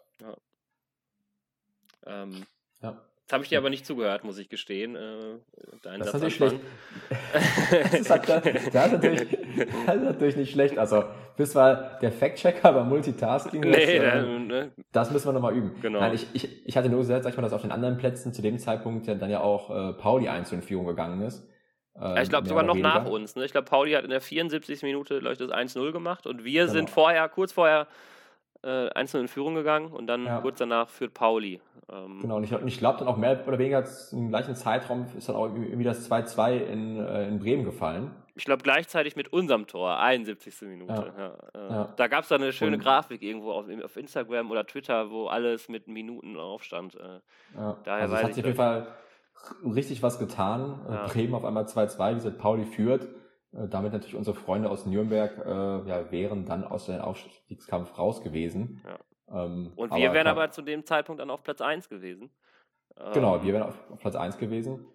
[2.05, 2.45] Ähm,
[2.81, 3.01] Ja.
[3.23, 4.97] Jetzt habe ich dir aber nicht zugehört, muss ich gestehen.
[4.97, 5.39] Äh,
[5.81, 6.59] das, ist natürlich schlecht.
[7.81, 9.37] das, ist halt, das, ist natürlich,
[9.85, 10.77] das ist natürlich nicht schlecht.
[10.77, 11.05] Also,
[11.37, 13.61] bist zwar der Fact-Checker beim Multitasking.
[13.61, 14.71] Nee, das, äh, ne?
[14.91, 15.73] das müssen wir nochmal üben.
[15.81, 16.01] Genau.
[16.01, 18.33] Nein, ich, ich, ich hatte nur gesagt, sag ich mal, dass auf den anderen Plätzen
[18.33, 21.47] zu dem Zeitpunkt ja dann ja auch äh, Pauli einzeln in Führung gegangen ist.
[21.99, 22.89] Ähm, ich glaube sogar noch weniger.
[22.89, 23.37] nach uns.
[23.37, 23.45] Ne?
[23.45, 24.81] Ich glaube, Pauli hat in der 74.
[24.81, 26.73] Minute leuchtet 1-0 gemacht und wir genau.
[26.73, 27.87] sind vorher, kurz vorher,
[28.63, 30.41] äh, einzeln in Führung gegangen und dann ja.
[30.41, 31.61] kurz danach führt Pauli.
[31.91, 35.27] Ähm, genau, und ich, ich glaube dann auch mehr oder weniger im gleichen Zeitraum ist
[35.27, 38.11] dann auch irgendwie das 2-2 in, äh, in Bremen gefallen.
[38.35, 40.61] Ich glaube gleichzeitig mit unserem Tor, 71.
[40.61, 41.13] Minute.
[41.17, 41.23] Ja.
[41.23, 41.93] Ja, äh, ja.
[41.95, 45.27] Da gab es dann eine schöne und, Grafik irgendwo auf, auf, Instagram oder Twitter, wo
[45.27, 46.95] alles mit Minuten aufstand.
[46.95, 47.19] Äh.
[47.83, 48.87] Daher also es hat sich auf jeden Fall
[49.63, 50.79] richtig was getan.
[50.89, 53.07] Äh, Bremen auf einmal 2-2, wie gesagt, Pauli führt.
[53.53, 58.21] Äh, damit natürlich unsere Freunde aus Nürnberg äh, ja, wären dann aus dem Aufstiegskampf raus
[58.21, 58.81] gewesen.
[58.85, 59.45] Ja.
[59.45, 62.31] Ähm, und wir wären aber zu dem Zeitpunkt dann auf Platz 1 gewesen.
[63.13, 64.85] Genau, ähm, wir wären auf, auf Platz 1 gewesen.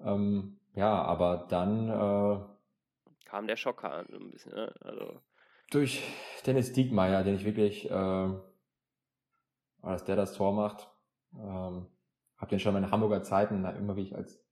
[0.00, 2.38] Ähm, ja, aber dann äh,
[3.28, 4.52] kam der Schocker an, ein bisschen.
[4.52, 4.74] Ne?
[4.80, 5.20] Also,
[5.70, 6.02] durch
[6.46, 8.30] Dennis Diekmeyer, den ich wirklich, äh,
[9.82, 10.90] als der das Tor macht,
[11.34, 11.86] ähm,
[12.36, 14.42] hab den schon in Hamburger Zeiten immer wie ich als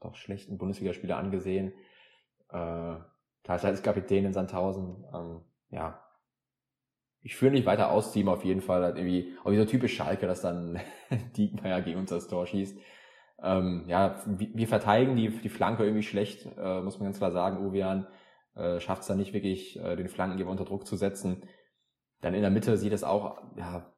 [0.00, 1.72] doch schlechten Bundesligaspieler angesehen
[2.52, 2.96] äh,
[3.42, 5.04] teils als Kapitän in Sandhausen.
[5.12, 6.02] Ähm, ja,
[7.22, 8.82] ich führe nicht weiter aus, Team auf jeden Fall.
[8.82, 10.80] Halt irgendwie, auch wie so typisch Schalke, dass dann
[11.36, 12.76] Diekmeyer gegen uns das Tor schießt.
[13.42, 17.64] Ähm, ja, wir verteidigen die, die Flanke irgendwie schlecht, äh, muss man ganz klar sagen.
[17.66, 18.06] Uwean
[18.54, 21.42] äh, schafft es dann nicht wirklich, äh, den Flankengeber unter Druck zu setzen.
[22.20, 23.91] Dann in der Mitte sieht es auch, ja,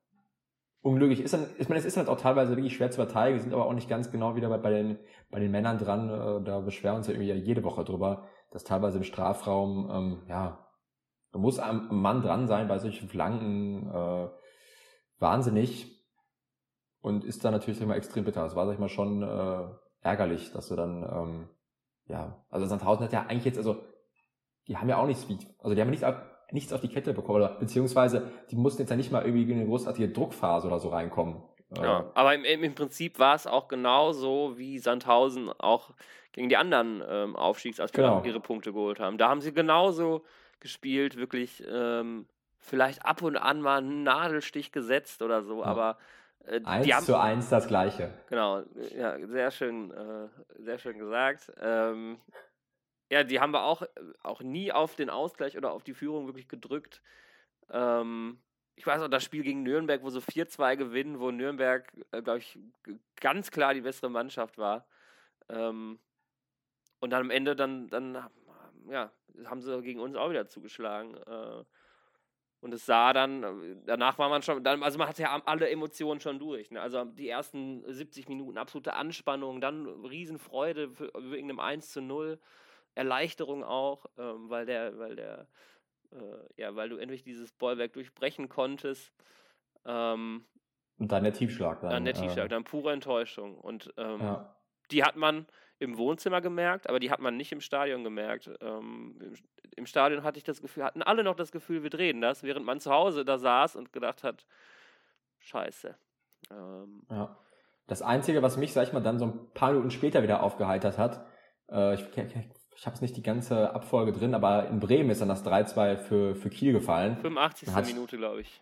[0.85, 1.21] unglücklich.
[1.21, 3.67] Ist dann, ich meine, es ist halt auch teilweise wirklich schwer zu verteidigen, sind aber
[3.67, 4.99] auch nicht ganz genau wieder bei, bei den,
[5.31, 6.09] bei den Männern dran.
[6.09, 10.71] Äh, da beschweren uns ja irgendwie jede Woche drüber dass teilweise im Strafraum, ähm, ja,
[11.33, 14.29] da muss am Mann dran sein bei solchen Flanken, äh,
[15.19, 16.07] wahnsinnig
[17.01, 18.45] und ist dann natürlich immer extrem bitter.
[18.45, 19.69] Das war, sag ich mal, schon äh,
[20.03, 21.49] ärgerlich, dass du dann, ähm,
[22.07, 23.83] ja, also Sandhausen hat ja eigentlich jetzt, also,
[24.69, 25.27] die haben ja auch nichts,
[25.59, 26.05] also die haben nichts,
[26.51, 29.59] nichts auf die Kette bekommen, oder, beziehungsweise die mussten jetzt ja nicht mal irgendwie in
[29.59, 31.43] eine großartige Druckphase oder so reinkommen.
[31.77, 35.91] Ja, aber im, im Prinzip war es auch genauso, wie Sandhausen auch
[36.33, 38.33] gegen die anderen ähm, Aufstiegsaspiranten genau.
[38.33, 39.19] ihre Punkte geholt haben.
[39.19, 40.25] Da haben sie genauso
[40.61, 42.27] gespielt, wirklich ähm,
[42.59, 45.67] vielleicht ab und an mal einen Nadelstich gesetzt oder so, ja.
[45.67, 45.99] aber
[46.47, 48.13] äh, eins haben, zu eins das Gleiche.
[48.29, 48.63] Genau,
[48.97, 50.29] ja, sehr schön, äh,
[50.63, 51.53] sehr schön gesagt.
[51.61, 52.19] Ähm,
[53.15, 53.83] ja, die haben wir auch,
[54.25, 57.01] auch nie auf den Ausgleich oder auf die Führung wirklich gedrückt.
[57.71, 58.41] Ähm,
[58.75, 62.41] ich weiß auch, das Spiel gegen Nürnberg, wo so 4-2 gewinnen, wo Nürnberg, äh, glaube
[62.41, 62.59] ich,
[63.21, 64.85] ganz klar die bessere Mannschaft war.
[65.49, 66.01] Ähm,
[66.99, 68.15] und dann am Ende dann, dann
[68.91, 69.13] ja,
[69.45, 71.15] haben sie gegen uns auch wieder zugeschlagen.
[71.15, 71.65] Äh,
[72.63, 76.21] und es sah dann, danach war man schon, dann, also man hatte ja alle Emotionen
[76.21, 76.73] schon durch.
[76.73, 76.81] Ne?
[76.81, 82.41] Also die ersten 70 Minuten absolute Anspannung, dann Riesenfreude wegen einem 1 zu 0,
[82.95, 85.47] Erleichterung auch, ähm, weil der, weil der,
[86.13, 86.17] äh,
[86.57, 89.13] ja, weil du endlich dieses Bollwerk durchbrechen konntest.
[89.85, 90.45] Ähm,
[90.99, 91.91] und dann der Tiefschlag dann.
[91.91, 93.59] Dann der Tiefschlag, äh, dann pure Enttäuschung.
[93.59, 94.57] Und ähm, ja.
[94.91, 95.47] die hat man,
[95.79, 98.51] im Wohnzimmer gemerkt, aber die hat man nicht im Stadion gemerkt.
[98.61, 99.35] Ähm, im,
[99.77, 102.65] im, Stadion hatte ich das Gefühl, hatten alle noch das Gefühl, wir drehen das, während
[102.65, 104.47] man zu Hause da saß und gedacht hat,
[105.39, 105.95] scheiße.
[106.51, 107.37] Ähm, ja.
[107.87, 110.97] Das Einzige, was mich, sag ich mal, dann so ein paar Minuten später wieder aufgeheitert
[110.97, 111.27] hat,
[111.71, 112.03] äh, ich,
[112.77, 115.97] ich, habe es nicht die ganze Abfolge drin, aber in Bremen ist dann das 3-2
[115.97, 117.17] für, für Kiel gefallen.
[117.17, 117.69] 85.
[117.95, 118.61] Minute, glaube ich.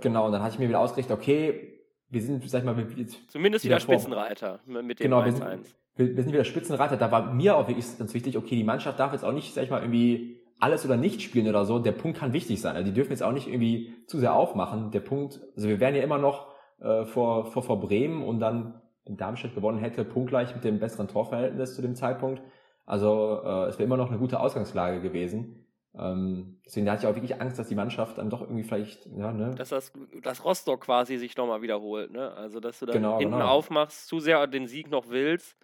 [0.00, 3.06] Genau, und dann hatte ich mir wieder ausgerichtet, okay, wir sind, sag ich mal, wir,
[3.28, 7.32] zumindest wieder, wieder Spitzenreiter mit dem genau, 1-1 wir, wir sind wieder Spitzenreiter, da war
[7.32, 9.82] mir auch wirklich ganz wichtig, okay, die Mannschaft darf jetzt auch nicht, sag ich mal,
[9.82, 11.78] irgendwie alles oder nicht spielen oder so.
[11.78, 12.76] Der Punkt kann wichtig sein.
[12.76, 14.90] Also die dürfen jetzt auch nicht irgendwie zu sehr aufmachen.
[14.92, 16.48] Der Punkt, also wir wären ja immer noch
[16.80, 21.08] äh, vor, vor, vor Bremen und dann, wenn Darmstadt gewonnen hätte, punktgleich mit dem besseren
[21.08, 22.42] Torverhältnis zu dem Zeitpunkt.
[22.86, 25.66] Also äh, es wäre immer noch eine gute Ausgangslage gewesen.
[25.96, 29.32] Ähm, deswegen hatte ich auch wirklich Angst, dass die Mannschaft dann doch irgendwie vielleicht, ja,
[29.32, 29.54] ne?
[29.56, 29.92] Dass das,
[30.22, 32.32] dass Rostock quasi sich nochmal wiederholt, ne?
[32.32, 33.48] Also dass du dann genau, hinten genau.
[33.48, 35.56] aufmachst, zu sehr den Sieg noch willst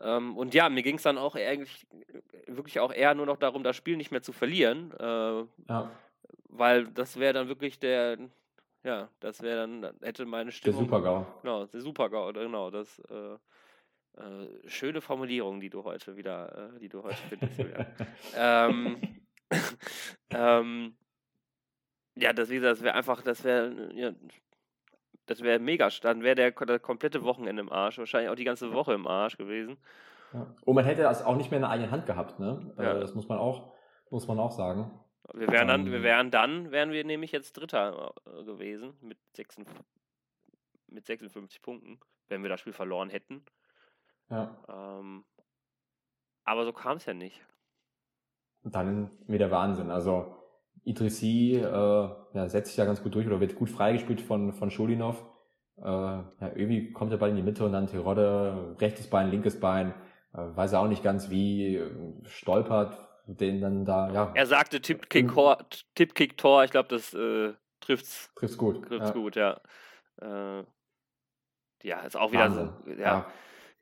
[0.00, 1.86] ähm, und ja, mir ging es dann auch eigentlich
[2.46, 4.92] wirklich auch eher nur noch darum, das Spiel nicht mehr zu verlieren.
[4.98, 5.90] Äh, ja.
[6.48, 8.18] Weil das wäre dann wirklich der,
[8.82, 10.80] ja, das wäre dann, hätte meine Stimmung.
[10.80, 11.26] Der Supergau.
[11.42, 12.98] Genau, der Supergau, genau, das.
[13.00, 13.36] Äh,
[14.16, 17.60] äh, schöne Formulierung, die du heute wieder, äh, die du heute findest,
[18.36, 19.20] ähm,
[20.30, 20.96] ähm,
[22.14, 24.12] ja, das, wie gesagt, das wäre einfach, das wäre ja,
[25.26, 25.88] das wäre mega.
[26.02, 27.98] Dann wäre der, der komplette Wochenende im Arsch.
[27.98, 29.78] Wahrscheinlich auch die ganze Woche im Arsch gewesen.
[30.32, 30.54] Ja.
[30.64, 32.72] Und man hätte das auch nicht mehr in der eigenen Hand gehabt, ne?
[32.78, 32.94] Ja.
[32.94, 33.72] Das muss man auch,
[34.10, 34.90] muss man auch sagen.
[35.32, 39.18] Wir wären dann, ähm, wir wären dann, wären wir nämlich jetzt Dritter äh, gewesen mit,
[39.36, 39.84] 56,
[40.88, 42.00] mit 56 Punkten.
[42.28, 43.44] wenn wir das Spiel verloren hätten.
[44.30, 44.56] Ja.
[44.68, 45.24] Ähm,
[46.44, 47.40] aber so kam es ja nicht.
[48.62, 49.90] Und dann wieder Wahnsinn.
[49.90, 50.36] Also
[50.84, 54.70] Idrissi äh, ja, setzt sich ja ganz gut durch oder wird gut freigespielt von, von
[54.70, 55.24] Schulinov.
[55.78, 59.60] Äh, ja, irgendwie kommt der Ball in die Mitte und dann Terodde, rechtes Bein, linkes
[59.60, 59.94] Bein,
[60.34, 61.90] äh, weiß er auch nicht ganz wie, äh,
[62.26, 64.32] stolpert, den dann da, ja.
[64.34, 65.58] Er sagte Tippkick-Tor,
[65.94, 68.86] Tippkick -Tor, ich glaube, das äh, trifft's, trifft's gut.
[68.86, 69.14] Trifft's ja.
[69.14, 69.60] gut, ja.
[70.20, 70.64] Äh,
[71.82, 72.70] ja, ist auch wieder Wahnsinn.
[72.84, 72.92] so.
[72.92, 73.26] Ja.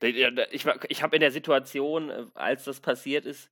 [0.03, 0.31] Ja.
[0.51, 3.51] Ich, ich habe in der Situation, äh, als das passiert ist,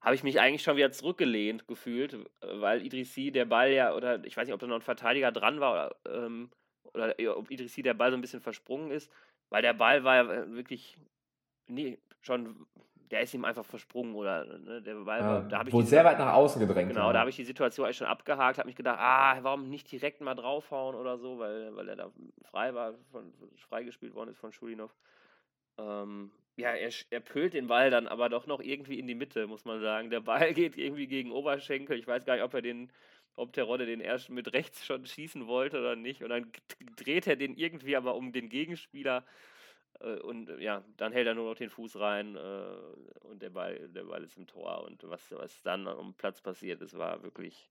[0.00, 4.36] habe ich mich eigentlich schon wieder zurückgelehnt gefühlt, weil Idrissi der Ball ja, oder ich
[4.36, 5.72] weiß nicht, ob da noch ein Verteidiger dran war,
[6.04, 6.50] oder, ähm,
[6.94, 9.10] oder ob Idrissi der Ball so ein bisschen versprungen ist,
[9.50, 10.98] weil der Ball war ja wirklich
[11.68, 12.66] nee, schon,
[13.10, 16.04] der ist ihm einfach versprungen oder ne, der Ball war, da habe ich wurde sehr
[16.04, 16.90] weit nach außen gedrängt.
[16.90, 17.12] Genau, ja.
[17.12, 20.20] da habe ich die Situation eigentlich schon abgehakt, habe mich gedacht, ah, warum nicht direkt
[20.20, 22.10] mal draufhauen oder so, weil, weil er da
[22.44, 23.32] frei war, von,
[23.68, 24.94] freigespielt worden ist von Schulinov.
[25.78, 29.46] Ähm, ja, er, er pölt den Ball dann aber doch noch irgendwie in die Mitte,
[29.46, 30.10] muss man sagen.
[30.10, 31.98] Der Ball geht irgendwie gegen Oberschenkel.
[31.98, 32.90] Ich weiß gar nicht, ob er den,
[33.36, 36.22] ob der Rodde den erst mit rechts schon schießen wollte oder nicht.
[36.22, 36.50] Und dann
[36.96, 39.24] dreht er den irgendwie aber um den Gegenspieler.
[40.00, 43.88] Äh, und ja, dann hält er nur noch den Fuß rein äh, und der Ball,
[43.90, 44.84] der Ball ist im Tor.
[44.84, 47.70] Und was, was dann am Platz passiert ist, war wirklich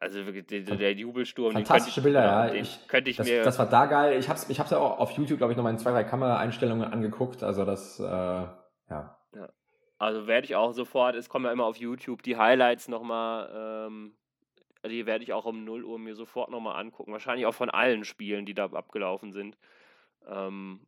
[0.00, 1.52] also wirklich, der, der Jubelsturm.
[1.52, 2.52] Fantastische ich, Bilder, ja.
[2.52, 3.42] Ich, könnte ich das, mir.
[3.42, 4.18] Das war da geil.
[4.18, 6.92] Ich hab's, ich hab's ja auch auf YouTube, glaube ich, nochmal in zwei, drei Kameraeinstellungen
[6.92, 7.42] angeguckt.
[7.42, 8.58] Also das, äh, ja.
[8.90, 9.48] ja.
[9.98, 14.16] Also werde ich auch sofort, es kommen ja immer auf YouTube die Highlights nochmal, ähm,
[14.86, 17.12] die werde ich auch um 0 Uhr mir sofort nochmal angucken.
[17.12, 19.56] Wahrscheinlich auch von allen Spielen, die da abgelaufen sind.
[20.26, 20.86] Ähm,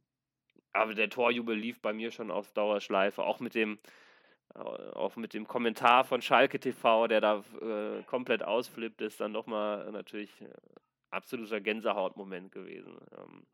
[0.72, 3.78] aber der Torjubel lief bei mir schon auf Dauerschleife, auch mit dem,
[4.56, 9.90] auch mit dem Kommentar von Schalke TV, der da äh, komplett ausflippt, ist dann nochmal
[9.92, 10.48] natürlich äh,
[11.10, 12.98] absoluter Gänsehautmoment gewesen.
[13.18, 13.46] Ähm,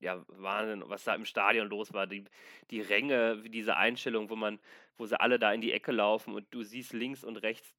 [0.00, 2.06] ja, Wahnsinn, was da im Stadion los war.
[2.06, 2.24] Die,
[2.70, 4.58] die Ränge, diese Einstellung, wo man,
[4.96, 7.74] wo sie alle da in die Ecke laufen und du siehst links und rechts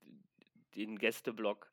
[0.75, 1.69] den Gästeblock,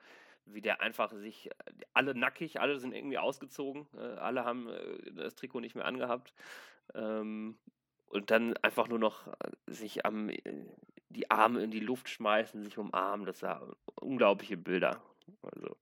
[0.47, 1.51] wie der einfach sich,
[1.93, 6.33] alle nackig, alle sind irgendwie ausgezogen, äh, alle haben äh, das Trikot nicht mehr angehabt.
[6.95, 7.59] Ähm,
[8.11, 9.33] und dann einfach nur noch äh,
[9.67, 10.41] sich am äh,
[11.11, 15.03] die Arme in die Luft schmeißen, sich umarmen, das war unglaubliche Bilder.
[15.43, 15.77] Also.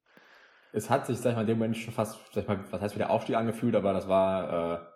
[0.72, 2.80] Es hat sich, sag ich mal, in dem Moment schon fast, sag ich mal, was
[2.80, 4.86] heißt wieder Aufstieg angefühlt, aber das war, äh,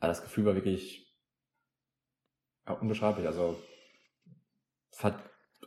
[0.00, 1.08] das Gefühl war wirklich
[2.66, 3.26] ja, unbeschreiblich.
[3.26, 3.56] Also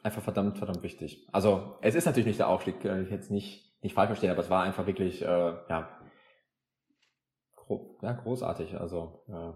[0.03, 1.27] einfach verdammt, verdammt wichtig.
[1.31, 4.41] Also es ist natürlich nicht der Aufstieg, äh, ich jetzt nicht, nicht falsch verstehen, aber
[4.41, 5.99] es war einfach wirklich, äh, ja,
[7.55, 8.79] gro ja, großartig.
[8.79, 9.53] Also äh,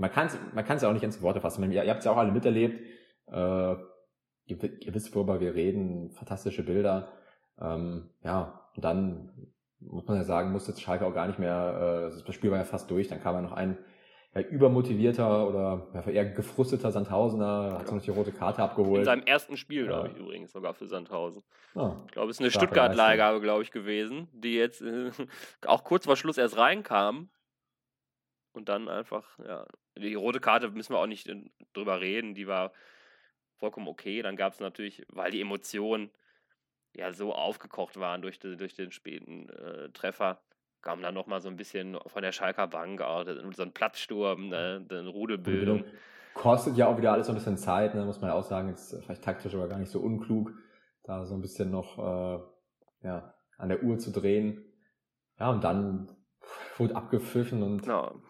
[0.00, 1.70] man kann es man kann's ja auch nicht ins Worte fassen.
[1.70, 2.80] Ihr, ihr habt es ja auch alle miterlebt.
[3.26, 3.74] Äh,
[4.46, 6.10] ihr, ihr, wisst, worüber wir reden.
[6.10, 7.12] Fantastische Bilder.
[7.60, 12.10] Ähm, ja, und dann muss man ja sagen, musste jetzt Schalke auch gar nicht mehr,
[12.12, 13.78] äh, das Spiel war ja fast durch, dann kam ja noch ein
[14.34, 17.94] ja, übermotivierter oder ja, eher gefrusteter Sandhausener, hat ja.
[17.94, 19.00] noch die rote Karte abgeholt.
[19.00, 19.88] In seinem ersten Spiel, ja.
[19.88, 21.42] glaube ich, übrigens, sogar für Sandhausen.
[21.74, 25.10] Ah, ich glaube, es ist eine Stuttgart-Leihgabe, glaube ich, gewesen, die jetzt äh,
[25.66, 27.30] auch kurz vor Schluss erst reinkam.
[28.52, 31.30] Und dann einfach, ja, die rote Karte müssen wir auch nicht
[31.72, 32.72] drüber reden, die war
[33.58, 34.22] vollkommen okay.
[34.22, 36.10] Dann gab es natürlich, weil die Emotionen
[36.92, 40.40] ja so aufgekocht waren durch, die, durch den späten äh, Treffer,
[40.82, 44.84] kam dann nochmal so ein bisschen von der Schalker Bank auch so ein Platzsturm, ne,
[44.88, 45.84] eine Rudelbildung.
[46.34, 48.70] Kostet ja auch wieder alles so ein bisschen Zeit, ne, muss man ja auch sagen,
[48.70, 50.52] ist vielleicht taktisch aber gar nicht so unklug,
[51.04, 54.64] da so ein bisschen noch äh, ja, an der Uhr zu drehen.
[55.38, 56.10] Ja, und dann
[56.78, 58.22] wurde abgepfiffen und genau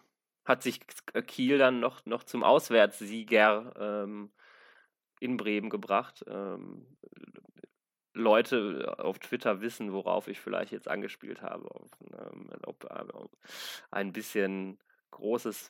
[0.45, 0.79] hat sich
[1.27, 4.31] Kiel dann noch, noch zum Auswärtssieger ähm,
[5.19, 6.23] in Bremen gebracht.
[6.27, 6.85] Ähm,
[8.13, 11.69] Leute auf Twitter wissen, worauf ich vielleicht jetzt angespielt habe.
[12.13, 12.75] Ähm, auf,
[13.13, 13.29] auf
[13.91, 14.79] ein bisschen
[15.11, 15.69] großes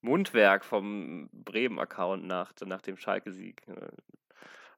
[0.00, 3.66] Mundwerk vom Bremen-Account nach, nach dem Schalke-Sieg.
[3.68, 3.88] Äh,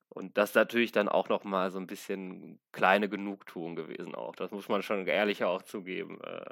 [0.09, 4.37] und das natürlich dann auch nochmal so ein bisschen kleine Genugtuung gewesen auch.
[4.37, 6.21] Das muss man schon ehrlicher auch zugeben.
[6.23, 6.51] Äh,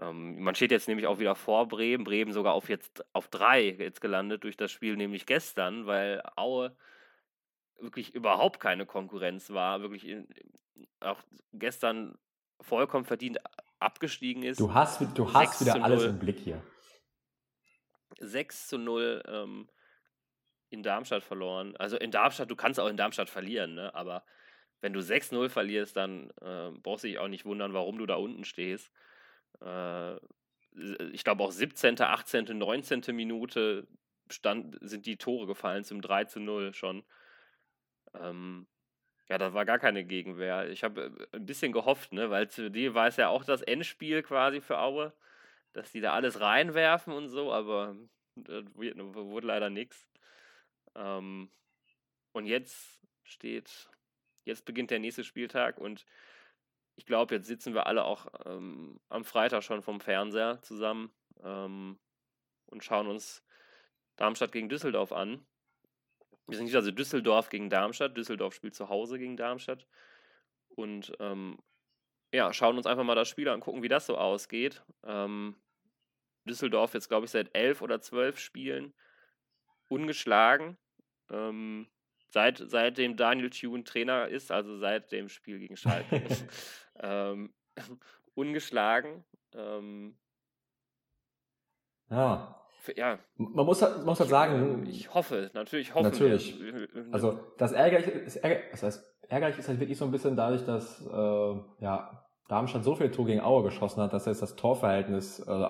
[0.00, 3.62] ähm, man steht jetzt nämlich auch wieder vor Bremen, Bremen sogar auf jetzt auf drei
[3.62, 6.76] jetzt gelandet durch das Spiel, nämlich gestern, weil Aue
[7.78, 10.28] wirklich überhaupt keine Konkurrenz war, wirklich in,
[11.00, 11.20] auch
[11.52, 12.16] gestern
[12.60, 13.38] vollkommen verdient
[13.78, 14.60] abgestiegen ist.
[14.60, 16.62] Du hast, du hast wieder alles im Blick hier.
[18.20, 19.68] 6 zu 0 ähm,
[20.70, 21.76] in Darmstadt verloren.
[21.76, 23.94] Also in Darmstadt, du kannst auch in Darmstadt verlieren, ne?
[23.94, 24.24] aber
[24.80, 28.16] wenn du 6-0 verlierst, dann äh, brauchst du dich auch nicht wundern, warum du da
[28.16, 28.92] unten stehst.
[29.60, 30.16] Äh,
[31.12, 33.02] ich glaube auch 17., 18., 19.
[33.14, 33.86] Minute
[34.30, 37.04] stand, sind die Tore gefallen zum 3 zu 0 schon.
[38.14, 38.66] Ähm,
[39.28, 40.68] ja, da war gar keine Gegenwehr.
[40.70, 43.62] Ich habe äh, ein bisschen gehofft, ne, weil zu dir war es ja auch das
[43.62, 45.12] Endspiel quasi für Aue.
[45.72, 47.96] dass die da alles reinwerfen und so, aber
[48.36, 50.08] das wurde leider nichts.
[50.96, 51.50] Ähm,
[52.32, 53.90] und jetzt steht,
[54.44, 56.06] jetzt beginnt der nächste Spieltag und
[56.96, 61.98] ich glaube, jetzt sitzen wir alle auch ähm, am Freitag schon vom Fernseher zusammen ähm,
[62.66, 63.42] und schauen uns
[64.16, 65.44] Darmstadt gegen Düsseldorf an.
[66.46, 68.16] Wir sind nicht also Düsseldorf gegen Darmstadt.
[68.16, 69.86] Düsseldorf spielt zu Hause gegen Darmstadt.
[70.68, 71.58] Und ähm,
[72.32, 74.84] ja, schauen uns einfach mal das Spiel an, gucken, wie das so ausgeht.
[75.04, 75.56] Ähm,
[76.44, 78.92] Düsseldorf jetzt, glaube ich, seit elf oder zwölf Spielen
[79.88, 80.76] ungeschlagen.
[81.30, 81.88] Ähm,
[82.28, 86.22] seit, seitdem Daniel Thune Trainer ist, also seit dem Spiel gegen Schalke.
[87.00, 87.54] ähm,
[88.34, 89.24] ungeschlagen.
[89.54, 90.16] Ähm,
[92.10, 92.60] ja.
[92.96, 93.18] Ja.
[93.36, 94.86] Man muss, halt, man muss halt sagen.
[94.86, 96.60] Ich hoffe, natürlich hoffe Natürlich.
[96.60, 96.88] Wir.
[97.12, 100.64] Also das Ärgerliche, das, Ärger, das heißt, ärgerlich ist halt wirklich so ein bisschen dadurch,
[100.64, 105.40] dass äh, ja, Darmstadt so viel Tor gegen Aue geschossen hat, dass jetzt das Torverhältnis,
[105.40, 105.68] äh,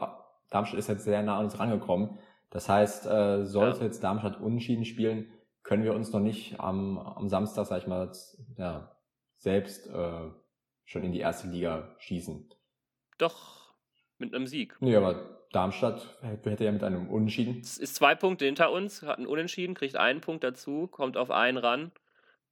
[0.51, 2.19] Darmstadt ist jetzt sehr nah an uns rangekommen.
[2.51, 3.85] Das heißt, äh, sollte ja.
[3.87, 5.33] jetzt Darmstadt unentschieden spielen,
[5.63, 8.11] können wir uns noch nicht am, am Samstag, sag ich mal,
[8.57, 8.97] ja,
[9.39, 10.31] selbst äh,
[10.85, 12.49] schon in die erste Liga schießen.
[13.19, 13.75] Doch,
[14.19, 14.77] mit einem Sieg.
[14.81, 17.61] Nee, aber Darmstadt hätte ja mit einem Unentschieden.
[17.61, 21.31] Es ist zwei Punkte hinter uns, hat einen Unentschieden, kriegt einen Punkt dazu, kommt auf
[21.31, 21.93] einen ran.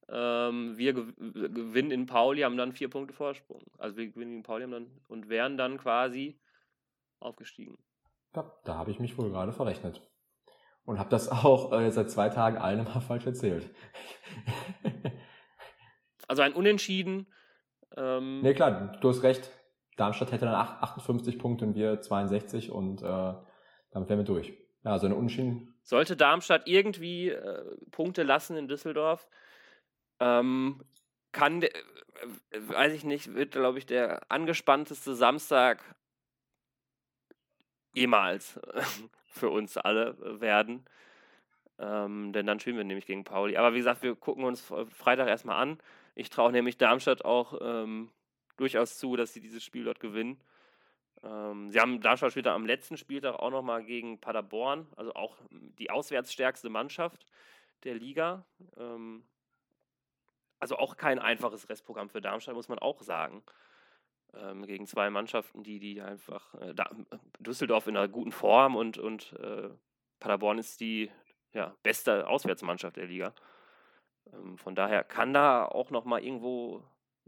[0.09, 3.63] Ähm, wir gewinnen in Pauli, haben dann vier Punkte Vorsprung.
[3.77, 6.39] Also wir gewinnen in Pauli haben dann, und wären dann quasi
[7.19, 7.77] aufgestiegen.
[8.35, 10.01] Ja, da habe ich mich wohl gerade verrechnet.
[10.85, 13.69] Und habe das auch äh, seit zwei Tagen allen mal falsch erzählt.
[16.27, 17.27] also ein Unentschieden.
[17.95, 19.49] Ähm, nee, klar, du hast recht.
[19.97, 24.53] Darmstadt hätte dann 58 Punkte und wir 62 und äh, damit wären wir durch.
[24.83, 25.75] Ja, also eine Unentschieden.
[25.83, 29.27] Sollte Darmstadt irgendwie äh, Punkte lassen in Düsseldorf,
[30.19, 30.83] ähm,
[31.31, 31.69] kann, äh,
[32.51, 35.83] weiß ich nicht, wird, glaube ich, der angespannteste Samstag
[37.93, 38.59] jemals
[39.27, 40.85] für uns alle werden.
[41.79, 43.57] Ähm, denn dann spielen wir nämlich gegen Pauli.
[43.57, 45.77] Aber wie gesagt, wir gucken uns Freitag erstmal an.
[46.15, 48.11] Ich traue nämlich Darmstadt auch ähm,
[48.57, 50.39] durchaus zu, dass sie dieses Spiel dort gewinnen.
[51.23, 55.89] Ähm, sie haben Darmstadt später am letzten Spieltag auch nochmal gegen Paderborn, also auch die
[55.89, 57.25] auswärtsstärkste Mannschaft
[57.83, 58.45] der Liga.
[58.77, 59.23] Ähm,
[60.59, 63.43] also auch kein einfaches Restprogramm für Darmstadt, muss man auch sagen.
[64.33, 66.89] Ähm, gegen zwei Mannschaften, die, die einfach äh, da,
[67.39, 69.69] Düsseldorf in einer guten Form und, und äh,
[70.19, 71.11] Paderborn ist die
[71.53, 73.33] ja, beste Auswärtsmannschaft der Liga.
[74.31, 76.81] Ähm, von daher kann da auch nochmal irgendwo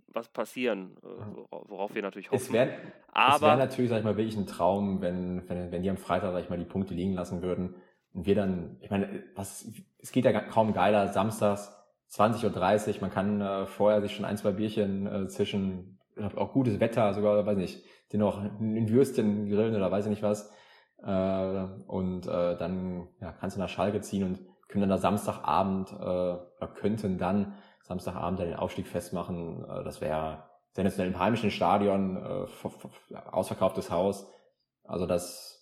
[0.07, 1.07] was passieren, äh,
[1.51, 2.45] worauf wir natürlich hoffen.
[2.45, 2.69] Es wäre
[3.13, 6.43] wär natürlich, sag ich mal, wirklich ein Traum, wenn, wenn, wenn die am Freitag, sag
[6.43, 7.75] ich mal, die Punkte liegen lassen würden
[8.13, 11.75] und wir dann, ich meine, was, es geht ja kaum geiler, samstags
[12.11, 15.99] 20.30 Uhr, man kann äh, vorher sich schon ein, zwei Bierchen äh, zwischen,
[16.35, 20.23] auch gutes Wetter, sogar, weiß nicht, den noch ein Würstchen grillen oder weiß ich nicht
[20.23, 20.51] was.
[21.03, 25.91] Äh, und äh, dann ja, kannst du nach Schalke ziehen und können dann da Samstagabend,
[25.91, 29.63] äh, könnten dann Samstagabend den Aufstieg festmachen.
[29.69, 34.27] Äh, das wäre sensationell im heimischen Stadion, äh, ausverkauftes Haus.
[34.83, 35.55] Also das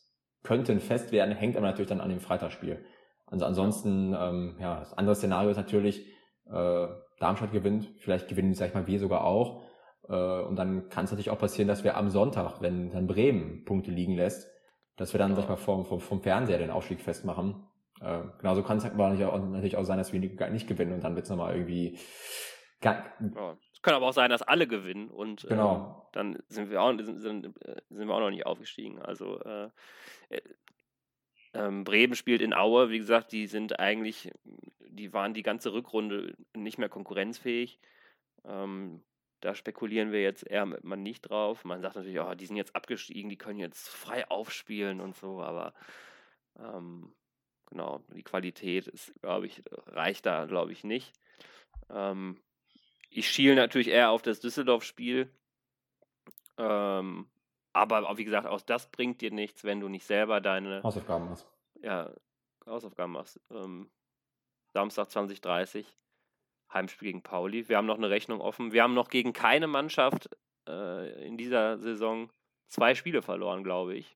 [0.43, 2.83] könnte ein Fest werden, hängt aber natürlich dann an dem Freitagsspiel.
[3.25, 6.05] Also ansonsten, ähm, ja, das andere Szenario ist natürlich,
[6.51, 6.87] äh,
[7.19, 9.63] Darmstadt gewinnt, vielleicht gewinnen, sag ich mal, wir sogar auch.
[10.09, 13.63] Äh, und dann kann es natürlich auch passieren, dass wir am Sonntag, wenn dann Bremen
[13.63, 14.47] Punkte liegen lässt,
[14.97, 17.65] dass wir dann, sag ich mal, vom, vom, vom Fernseher den Aufstieg festmachen.
[18.03, 21.29] Äh, genauso kann es natürlich auch, sein, dass wir nicht gewinnen und dann wird es
[21.29, 21.97] nochmal irgendwie.
[22.83, 23.05] Ja.
[23.73, 26.07] Es kann aber auch sein, dass alle gewinnen und genau.
[26.09, 27.53] äh, dann sind wir, auch, sind, sind,
[27.89, 29.01] sind, wir auch noch nicht aufgestiegen.
[29.01, 29.69] Also äh,
[30.29, 30.41] äh,
[31.53, 34.31] ähm, Bremen spielt in Aue, wie gesagt, die sind eigentlich,
[34.89, 37.79] die waren die ganze Rückrunde nicht mehr konkurrenzfähig.
[38.43, 39.01] Ähm,
[39.39, 41.63] da spekulieren wir jetzt eher mal nicht drauf.
[41.63, 45.41] Man sagt natürlich, oh, die sind jetzt abgestiegen, die können jetzt frei aufspielen und so,
[45.41, 45.73] aber
[46.57, 47.13] ähm,
[47.73, 51.11] genau, die Qualität ist, glaube ich, reicht da, glaube ich, nicht.
[51.89, 52.39] Ähm,
[53.09, 55.29] ich schiele natürlich eher auf das Düsseldorf-Spiel.
[56.57, 57.27] Ähm,
[57.73, 61.47] aber wie gesagt, auch das bringt dir nichts, wenn du nicht selber deine Hausaufgaben machst.
[61.81, 62.13] Ja,
[62.67, 63.41] Hausaufgaben machst.
[63.49, 63.89] Ähm,
[64.73, 65.87] Samstag 2030,
[66.71, 67.67] Heimspiel gegen Pauli.
[67.69, 68.71] Wir haben noch eine Rechnung offen.
[68.71, 70.29] Wir haben noch gegen keine Mannschaft
[70.67, 72.31] äh, in dieser Saison
[72.67, 74.15] zwei Spiele verloren, glaube ich.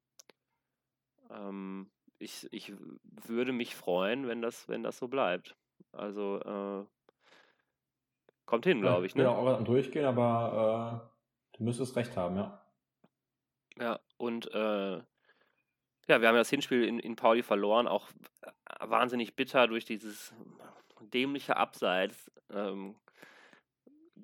[1.32, 1.90] Ähm,
[2.20, 5.56] ich, ich würde mich freuen, wenn das, wenn das so bleibt.
[5.92, 6.86] Also äh,
[8.46, 9.16] kommt hin, glaube ich.
[9.16, 9.24] Ne?
[9.24, 11.04] Ja, auch am Durchgehen, aber
[11.54, 12.62] äh, du müsstest recht haben, ja.
[13.80, 18.10] Ja, und äh, ja, wir haben ja das Hinspiel in, in Pauli verloren, auch
[18.42, 18.52] äh,
[18.90, 20.34] wahnsinnig bitter durch dieses
[21.02, 22.96] dämliche Abseits ähm,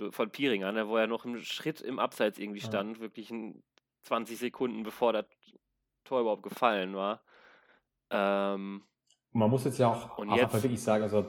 [0.10, 3.02] von Piringer, ne, wo er noch einen Schritt im Abseits irgendwie stand, ja.
[3.02, 3.32] wirklich
[4.04, 5.26] 20 Sekunden bevor das
[6.04, 7.22] Tor überhaupt gefallen war.
[8.10, 8.84] Ähm,
[9.32, 11.26] man muss jetzt ja auch, und jetzt, wirklich sagen, also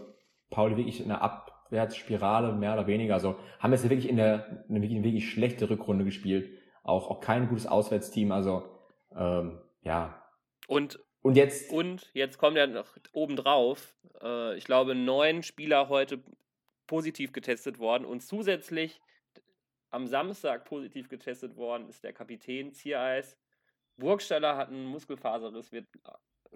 [0.50, 4.80] Pauli wirklich in einer Abwärtsspirale mehr oder weniger, also haben jetzt wirklich in der eine
[4.80, 6.50] wirklich, eine wirklich schlechte Rückrunde gespielt,
[6.82, 8.62] auch auch kein gutes Auswärtsteam, also
[9.16, 10.22] ähm, ja.
[10.66, 16.22] Und und jetzt und jetzt kommt ja noch obendrauf, äh, ich glaube neun Spieler heute
[16.86, 19.00] positiv getestet worden und zusätzlich
[19.90, 23.38] am Samstag positiv getestet worden ist der Kapitän Ziereis.
[23.96, 25.86] Burgstaller hat einen Muskelfaserriss, wird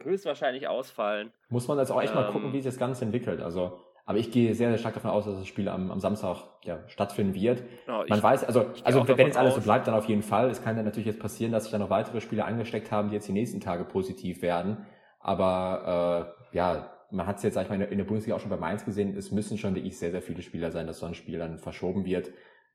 [0.02, 1.32] höchstwahrscheinlich ausfallen.
[1.48, 3.40] Muss man jetzt auch echt ähm, mal gucken, wie sich das Ganze entwickelt.
[3.40, 6.38] Also, aber ich gehe sehr, sehr stark davon aus, dass das Spiel am, am Samstag
[6.64, 7.62] ja, stattfinden wird.
[7.86, 10.50] Genau, man ich, weiß, also, also wenn jetzt alles so bleibt, dann auf jeden Fall.
[10.50, 13.14] Es kann dann natürlich jetzt passieren, dass sich dann noch weitere Spieler angesteckt haben, die
[13.16, 14.86] jetzt die nächsten Tage positiv werden.
[15.20, 18.50] Aber äh, ja, man hat es jetzt, sag ich mal, in der Bundesliga auch schon
[18.50, 21.14] bei Mainz gesehen, es müssen schon wirklich sehr, sehr viele Spieler sein, dass so ein
[21.14, 22.30] Spiel dann verschoben wird.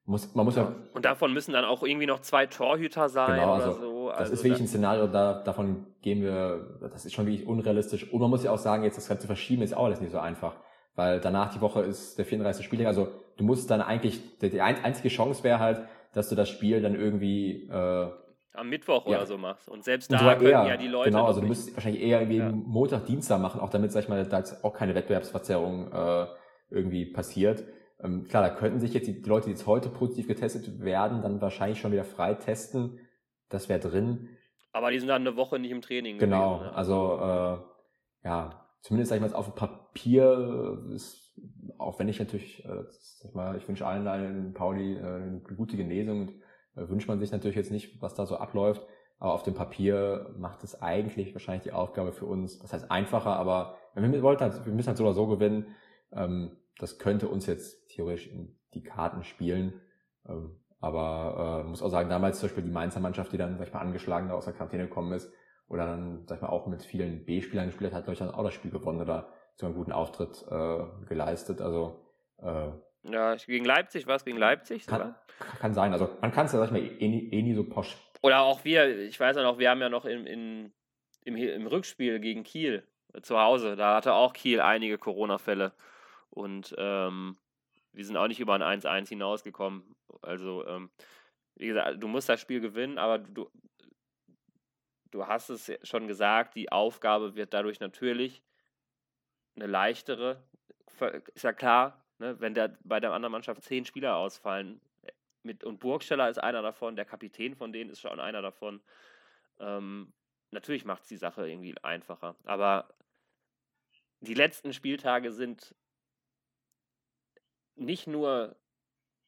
[0.05, 3.53] Muss, man muss ja, und davon müssen dann auch irgendwie noch zwei Torhüter sein genau,
[3.53, 4.19] also, oder so.
[4.19, 8.11] Das also ist wirklich ein Szenario, da, davon gehen wir, das ist schon wirklich unrealistisch.
[8.11, 10.19] Und man muss ja auch sagen, jetzt das Ganze verschieben ist auch alles nicht so
[10.19, 10.55] einfach.
[10.95, 12.65] Weil danach die Woche ist der 34.
[12.65, 13.07] Spieltag, also
[13.37, 15.81] du musst dann eigentlich, die einzige Chance wäre halt,
[16.13, 18.11] dass du das Spiel dann irgendwie äh,
[18.53, 19.17] am Mittwoch ja.
[19.17, 19.67] oder so machst.
[19.67, 21.09] Und selbst da und können eher, ja die Leute.
[21.09, 22.51] Genau, also du müsstest wahrscheinlich eher irgendwie ja.
[22.51, 26.27] Montag, Dienstag machen, auch damit, sag ich mal, da jetzt auch keine Wettbewerbsverzerrung äh,
[26.69, 27.63] irgendwie passiert.
[28.03, 31.21] Ähm, klar, da könnten sich jetzt die, die Leute, die jetzt heute positiv getestet werden,
[31.23, 32.99] dann wahrscheinlich schon wieder frei testen.
[33.53, 34.29] Das wäre drin.
[34.71, 36.17] Aber die sind dann eine Woche nicht im Training.
[36.17, 36.75] Genau, gewesen, ne?
[36.75, 41.39] also äh, ja, zumindest sag ich mal auf dem Papier ist,
[41.77, 45.41] auch wenn ich natürlich, äh, sag ich mal, ich wünsche allen einen Pauli äh, eine
[45.55, 46.29] gute Genesung
[46.75, 48.81] und äh, wünscht man sich natürlich jetzt nicht, was da so abläuft.
[49.19, 53.35] Aber auf dem Papier macht es eigentlich wahrscheinlich die Aufgabe für uns, das heißt einfacher,
[53.35, 55.67] aber wir wollten halt, wir müssen halt so oder so gewinnen.
[56.11, 59.79] Ähm, das könnte uns jetzt theoretisch in die Karten spielen.
[60.27, 63.67] Ähm, aber äh, muss auch sagen, damals zum Beispiel die Mainzer Mannschaft, die dann, sag
[63.67, 65.31] ich mal, angeschlagen da aus der Quarantäne gekommen ist,
[65.69, 68.53] oder dann, sag ich mal, auch mit vielen B-Spielern gespielt hat, hat Deutschland auch das
[68.53, 71.61] Spiel gewonnen oder so einen guten Auftritt äh, geleistet.
[71.61, 72.01] Also
[72.41, 72.67] äh,
[73.03, 74.85] ja, gegen Leipzig, was gegen Leipzig?
[74.85, 75.15] Kann,
[75.59, 75.93] kann sein.
[75.93, 77.95] Also man kann es ja, sag ich mal, eh nie, eh nie so posch.
[78.21, 80.73] Oder auch wir, ich weiß ja noch, wir haben ja noch in, in,
[81.23, 85.71] im, im Rückspiel gegen Kiel äh, zu Hause, da hatte auch Kiel einige Corona-Fälle.
[86.29, 87.37] Und ähm,
[87.93, 89.95] wir sind auch nicht über ein 1-1 hinausgekommen.
[90.21, 90.91] Also, ähm,
[91.55, 93.49] wie gesagt, du musst das Spiel gewinnen, aber du,
[95.11, 98.43] du hast es schon gesagt, die Aufgabe wird dadurch natürlich
[99.55, 100.43] eine leichtere.
[101.35, 105.11] Ist ja klar, Ne, wenn der, bei der anderen Mannschaft zehn Spieler ausfallen, äh,
[105.43, 108.81] mit, und Burgsteller ist einer davon, der Kapitän von denen ist schon einer davon.
[109.59, 110.13] Ähm,
[110.51, 112.37] natürlich macht es die Sache irgendwie einfacher.
[112.45, 112.93] Aber
[114.21, 115.75] die letzten Spieltage sind
[117.75, 118.55] nicht nur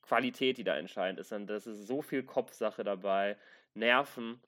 [0.02, 3.38] Qualität, die da entscheidend ist, sondern das ist so viel Kopfsache dabei,
[3.74, 4.40] Nerven.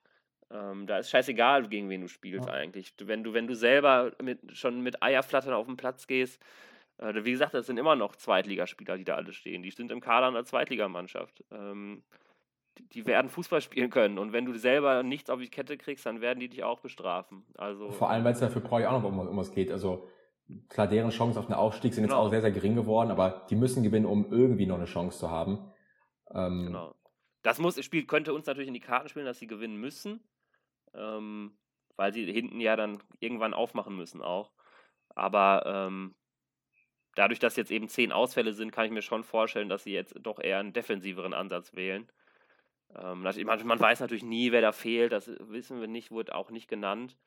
[0.50, 2.54] Ähm, da ist scheißegal, gegen wen du spielst ja.
[2.54, 2.94] eigentlich.
[3.00, 6.42] Wenn du, wenn du selber mit, schon mit Eierflattern auf den Platz gehst,
[7.00, 9.62] äh, wie gesagt, das sind immer noch Zweitligaspieler, die da alle stehen.
[9.64, 11.44] Die sind im Kader einer Zweitligamannschaft.
[11.52, 12.04] Ähm,
[12.94, 14.20] die, werden Fußball spielen können.
[14.20, 17.44] Und wenn du selber nichts auf die Kette kriegst, dann werden die dich auch bestrafen.
[17.58, 19.72] Also, Vor allem, weil es dafür brauche ich auch noch um, um was geht.
[19.72, 20.08] Also
[20.70, 22.16] klar, deren Chancen auf den Aufstieg sind genau.
[22.16, 25.20] jetzt auch sehr, sehr gering geworden, aber die müssen gewinnen, um irgendwie noch eine Chance
[25.20, 25.72] zu haben.
[26.32, 26.96] Ähm, genau.
[27.44, 30.22] Das muss, Spiel könnte uns natürlich in die Karten spielen, dass sie gewinnen müssen.
[30.94, 31.58] Ähm,
[31.98, 34.52] weil sie hinten ja dann irgendwann aufmachen müssen auch.
[35.10, 36.16] Aber ähm,
[37.16, 40.16] dadurch, dass jetzt eben zehn Ausfälle sind, kann ich mir schon vorstellen, dass sie jetzt
[40.22, 42.10] doch eher einen defensiveren Ansatz wählen.
[42.96, 46.52] Ähm, man, man, weiß natürlich nie, wer da fehlt, das wissen wir nicht, wurde auch
[46.52, 47.18] nicht genannt.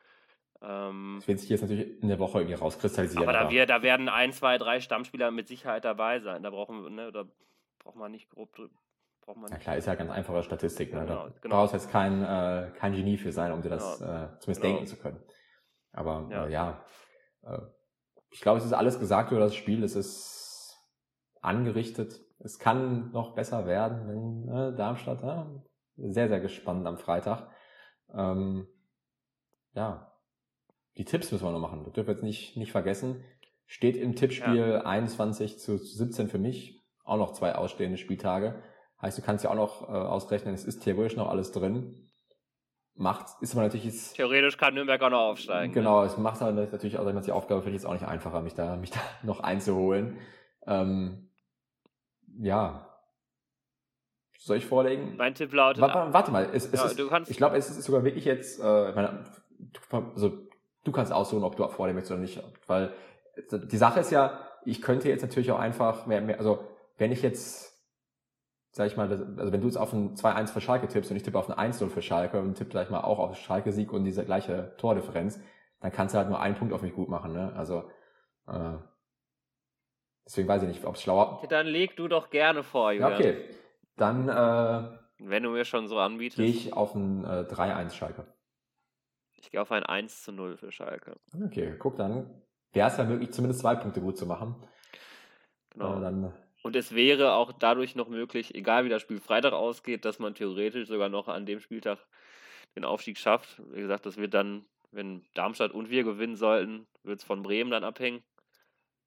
[0.63, 3.23] Ähm, das wird sich jetzt natürlich in der Woche irgendwie rauskristallisieren.
[3.23, 6.43] Aber, da, wir, da werden ein, zwei, drei Stammspieler mit Sicherheit dabei sein.
[6.43, 7.25] Da brauchen wir, ne, da
[7.79, 9.51] braucht man nicht grob nicht.
[9.51, 10.93] Ja klar, ist ja ganz einfache Statistik.
[10.93, 11.01] Ne?
[11.03, 11.57] Genau, da genau.
[11.57, 14.11] brauchst jetzt kein, äh, kein Genie für sein, um dir das genau.
[14.11, 14.75] äh, zumindest genau.
[14.75, 15.23] denken zu können.
[15.93, 16.85] Aber ja, äh, ja
[17.43, 17.61] äh,
[18.31, 19.83] ich glaube, es ist alles gesagt über das Spiel.
[19.85, 20.77] Es ist
[21.41, 22.21] angerichtet.
[22.39, 25.23] Es kann noch besser werden, wenn äh, Darmstadt.
[25.23, 25.51] Ja,
[25.97, 27.49] sehr, sehr gespannt am Freitag.
[28.13, 28.67] Ähm,
[29.75, 30.10] ja,
[30.97, 31.85] die Tipps müssen wir noch machen.
[31.85, 33.25] Das dürfen wir jetzt nicht, nicht vergessen.
[33.67, 34.81] Steht im Tippspiel ja.
[34.81, 36.83] 21 zu 17 für mich.
[37.05, 38.63] Auch noch zwei ausstehende Spieltage.
[39.01, 42.11] Heißt, du kannst ja auch noch äh, ausrechnen, es ist theoretisch noch alles drin
[43.01, 45.73] macht, ist aber natürlich jetzt, Theoretisch kann Nürnberg auch noch aufsteigen.
[45.73, 46.07] Genau, ne?
[46.07, 48.77] es macht aber natürlich auch die Aufgabe für dich jetzt auch nicht einfacher, mich da,
[48.77, 50.19] mich da noch einzuholen.
[50.67, 51.31] Ähm,
[52.39, 52.87] ja.
[54.39, 55.17] Soll ich vorlegen?
[55.17, 55.83] Mein Tipp lautet.
[55.83, 58.93] Warte, warte mal, es, es ja, ist, ich glaube, es ist sogar wirklich jetzt, äh,
[58.93, 59.25] meine,
[59.91, 60.47] also
[60.85, 62.43] du kannst aussuchen, ob du vorlegen möchtest oder nicht.
[62.67, 62.93] Weil
[63.53, 66.65] die Sache ist ja, ich könnte jetzt natürlich auch einfach mehr, mehr also
[66.97, 67.71] wenn ich jetzt
[68.73, 71.23] sag ich mal, also wenn du jetzt auf ein 2-1 für Schalke tippst und ich
[71.23, 74.05] tippe auf ein 1-0 für Schalke und tippe, sag ich mal, auch auf Schalke-Sieg und
[74.05, 75.41] diese gleiche Tordifferenz,
[75.81, 77.53] dann kannst du halt nur einen Punkt auf mich gut machen, ne?
[77.57, 77.91] Also,
[78.47, 78.77] äh,
[80.25, 81.43] deswegen weiß ich nicht, ob es schlauer...
[81.49, 83.11] Dann leg du doch gerne vor, Julian.
[83.11, 83.45] Ja, okay.
[83.97, 86.37] Dann, äh, Wenn du mir schon so anbietest.
[86.37, 88.27] Gehe ich auf ein äh, 3-1 Schalke.
[89.41, 91.17] Ich gehe auf ein 1 zu 0 für Schalke.
[91.45, 92.31] Okay, guck dann.
[92.73, 94.55] Wäre es ja möglich, zumindest zwei Punkte gut zu machen.
[95.71, 95.99] Genau.
[95.99, 96.33] Äh, dann
[96.63, 100.35] und es wäre auch dadurch noch möglich, egal wie das Spiel Freitag ausgeht, dass man
[100.35, 101.99] theoretisch sogar noch an dem Spieltag
[102.77, 103.63] den Aufstieg schafft.
[103.73, 107.71] Wie gesagt, das wird dann, wenn Darmstadt und wir gewinnen sollten, wird es von Bremen
[107.71, 108.23] dann abhängen.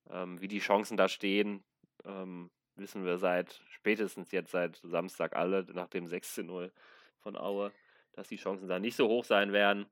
[0.09, 1.63] Ähm, wie die Chancen da stehen,
[2.05, 6.71] ähm, wissen wir seit spätestens jetzt seit Samstag alle, nach dem 6-0
[7.19, 7.71] von Aue,
[8.13, 9.85] dass die Chancen da nicht so hoch sein werden.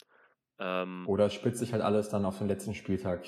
[0.62, 3.26] Ähm, Oder spitzt sich halt alles dann auf den letzten Spieltag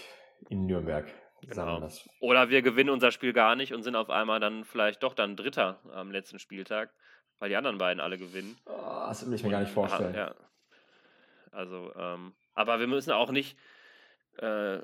[0.50, 1.08] in Nürnberg.
[1.42, 1.90] Genau.
[2.20, 5.36] Oder wir gewinnen unser Spiel gar nicht und sind auf einmal dann vielleicht doch dann
[5.36, 6.94] Dritter am letzten Spieltag,
[7.40, 8.56] weil die anderen beiden alle gewinnen.
[8.66, 10.16] Oh, das will ich mir gar nicht vorstellen.
[10.16, 10.36] Ja.
[11.52, 13.58] Also, ähm, aber wir müssen auch nicht
[14.38, 14.80] äh,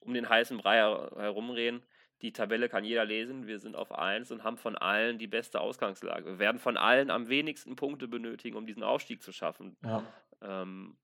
[0.00, 1.84] um den heißen Brei herumreden.
[2.22, 3.46] Die Tabelle kann jeder lesen.
[3.46, 6.24] Wir sind auf 1 und haben von allen die beste Ausgangslage.
[6.24, 9.76] Wir werden von allen am wenigsten Punkte benötigen, um diesen Aufstieg zu schaffen.
[9.84, 10.04] Ja.
[10.40, 10.96] Ähm,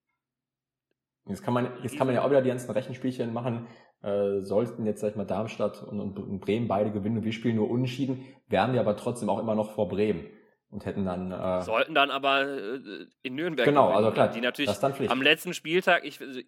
[1.29, 3.67] jetzt kann man, jetzt kann man ja auch wieder die ganzen Rechenspielchen machen.
[4.03, 7.57] Äh, sollten jetzt, sag ich mal, Darmstadt und, und, Bremen beide gewinnen und wir spielen
[7.57, 10.27] nur unentschieden, wären wir aber trotzdem auch immer noch vor Bremen
[10.71, 14.41] und hätten dann äh, sollten dann aber äh, in Nürnberg genau gewinnen, also klar die
[14.41, 16.41] natürlich am letzten Spieltag ich also,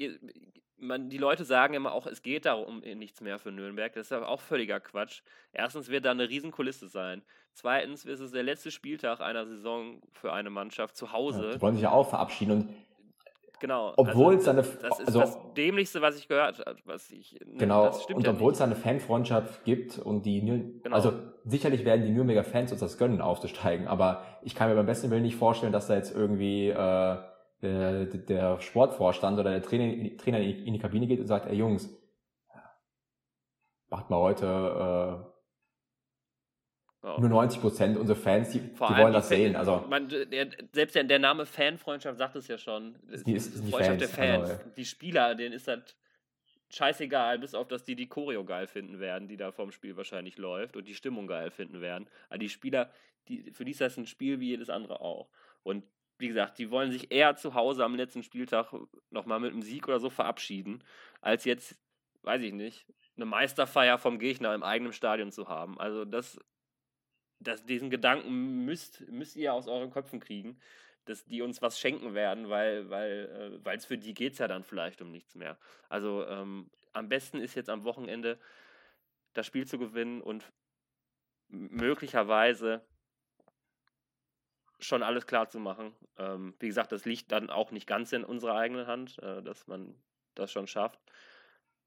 [0.80, 3.92] man, die Leute sagen immer auch es geht darum nichts mehr für Nürnberg.
[3.92, 5.22] Das ist aber auch völliger Quatsch.
[5.52, 7.22] Erstens wird da eine Riesenkulisse sein.
[7.52, 11.46] Zweitens ist es der letzte Spieltag einer Saison für eine Mannschaft zu Hause.
[11.46, 12.74] Ja, die wollen sich ja auch verabschieden und
[13.60, 13.92] Genau.
[13.96, 14.62] Obwohl also, es seine.
[14.62, 16.76] Das ist also, das Dämlichste, was ich gehört habe.
[16.86, 17.90] Was ich, ne, genau.
[18.14, 20.40] und ja obwohl es eine Fanfreundschaft gibt und die.
[20.40, 20.96] Genau.
[20.96, 21.12] Also
[21.44, 25.10] sicherlich werden die Nürnberger Fans uns das gönnen, aufzusteigen, aber ich kann mir beim besten
[25.10, 27.16] Willen nicht vorstellen, dass da jetzt irgendwie äh,
[27.62, 31.90] der, der Sportvorstand oder der Trainer, Trainer in die Kabine geht und sagt: Ey Jungs,
[33.90, 35.29] macht mal heute.
[37.02, 37.18] Ja.
[37.18, 39.56] Nur 90 Prozent unserer Fans, die, die wollen das sehen.
[39.56, 42.94] Also, man, der, selbst der, der, Name Fanfreundschaft sagt es ja schon.
[43.24, 44.50] Die, ist, ist die Freundschaft Fans, der Fans.
[44.50, 45.96] Also, die Spieler, denen ist das
[46.70, 50.38] scheißegal, bis auf, dass die die Choreo geil finden werden, die da vorm Spiel wahrscheinlich
[50.38, 52.08] läuft und die Stimmung geil finden werden.
[52.28, 52.90] Aber die Spieler,
[53.28, 55.30] die, für die ist das ein Spiel wie jedes andere auch.
[55.62, 55.84] Und
[56.18, 58.72] wie gesagt, die wollen sich eher zu Hause am letzten Spieltag
[59.10, 60.84] nochmal mit einem Sieg oder so verabschieden,
[61.22, 61.76] als jetzt,
[62.22, 62.86] weiß ich nicht,
[63.16, 65.80] eine Meisterfeier vom Gegner im eigenen Stadion zu haben.
[65.80, 66.38] Also das
[67.40, 70.58] das, diesen Gedanken müsst, müsst ihr aus euren Köpfen kriegen,
[71.06, 74.48] dass die uns was schenken werden, weil weil äh, es für die geht es ja
[74.48, 75.58] dann vielleicht um nichts mehr.
[75.88, 78.38] Also ähm, am besten ist jetzt am Wochenende
[79.32, 80.52] das Spiel zu gewinnen und
[81.48, 82.82] möglicherweise
[84.78, 85.94] schon alles klar zu machen.
[86.16, 89.66] Ähm, wie gesagt, das liegt dann auch nicht ganz in unserer eigenen Hand, äh, dass
[89.66, 89.94] man
[90.34, 91.00] das schon schafft.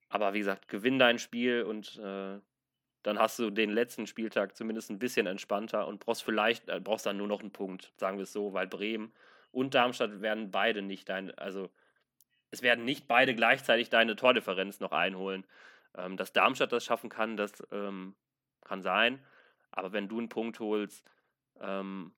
[0.10, 2.40] Aber wie gesagt, gewinn dein Spiel und äh,
[3.04, 7.06] dann hast du den letzten Spieltag zumindest ein bisschen entspannter und brauchst vielleicht, äh, brauchst
[7.06, 9.14] dann nur noch einen Punkt, sagen wir es so, weil Bremen
[9.52, 11.70] und Darmstadt werden beide nicht dein, also
[12.50, 15.46] es werden nicht beide gleichzeitig deine Tordifferenz noch einholen.
[15.96, 18.16] Ähm, dass Darmstadt das schaffen kann, das ähm,
[18.62, 19.24] kann sein.
[19.72, 21.04] Aber wenn du einen Punkt holst,
[21.60, 22.14] ähm,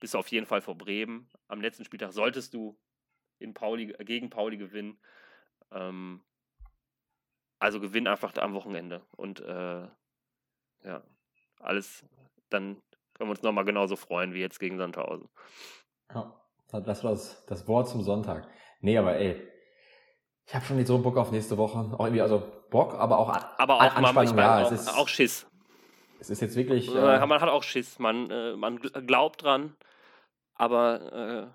[0.00, 1.30] bist du auf jeden Fall vor Bremen.
[1.48, 2.78] Am letzten Spieltag solltest du
[3.38, 4.98] in Pauli, gegen Pauli gewinnen.
[5.70, 6.22] Ähm,
[7.58, 9.02] also gewinn einfach am Wochenende.
[9.12, 9.86] Und äh,
[10.84, 11.02] ja,
[11.60, 12.04] alles,
[12.50, 12.76] dann
[13.14, 15.28] können wir uns nochmal genauso freuen wie jetzt gegen Sandhausen.
[16.12, 16.34] Ja,
[16.70, 18.48] das war das, das Wort zum Sonntag.
[18.80, 19.48] Nee, aber ey,
[20.46, 21.78] ich habe schon nicht so Bock auf nächste Woche.
[21.78, 23.28] Auch irgendwie, also Bock, aber auch,
[23.58, 24.36] aber auch Anspannung.
[24.36, 25.46] ja, auch, es ist, auch Schiss.
[26.20, 26.94] Es ist jetzt wirklich.
[26.94, 27.98] Äh, man hat auch Schiss.
[27.98, 29.76] Man, äh, man glaubt dran,
[30.54, 31.46] aber äh,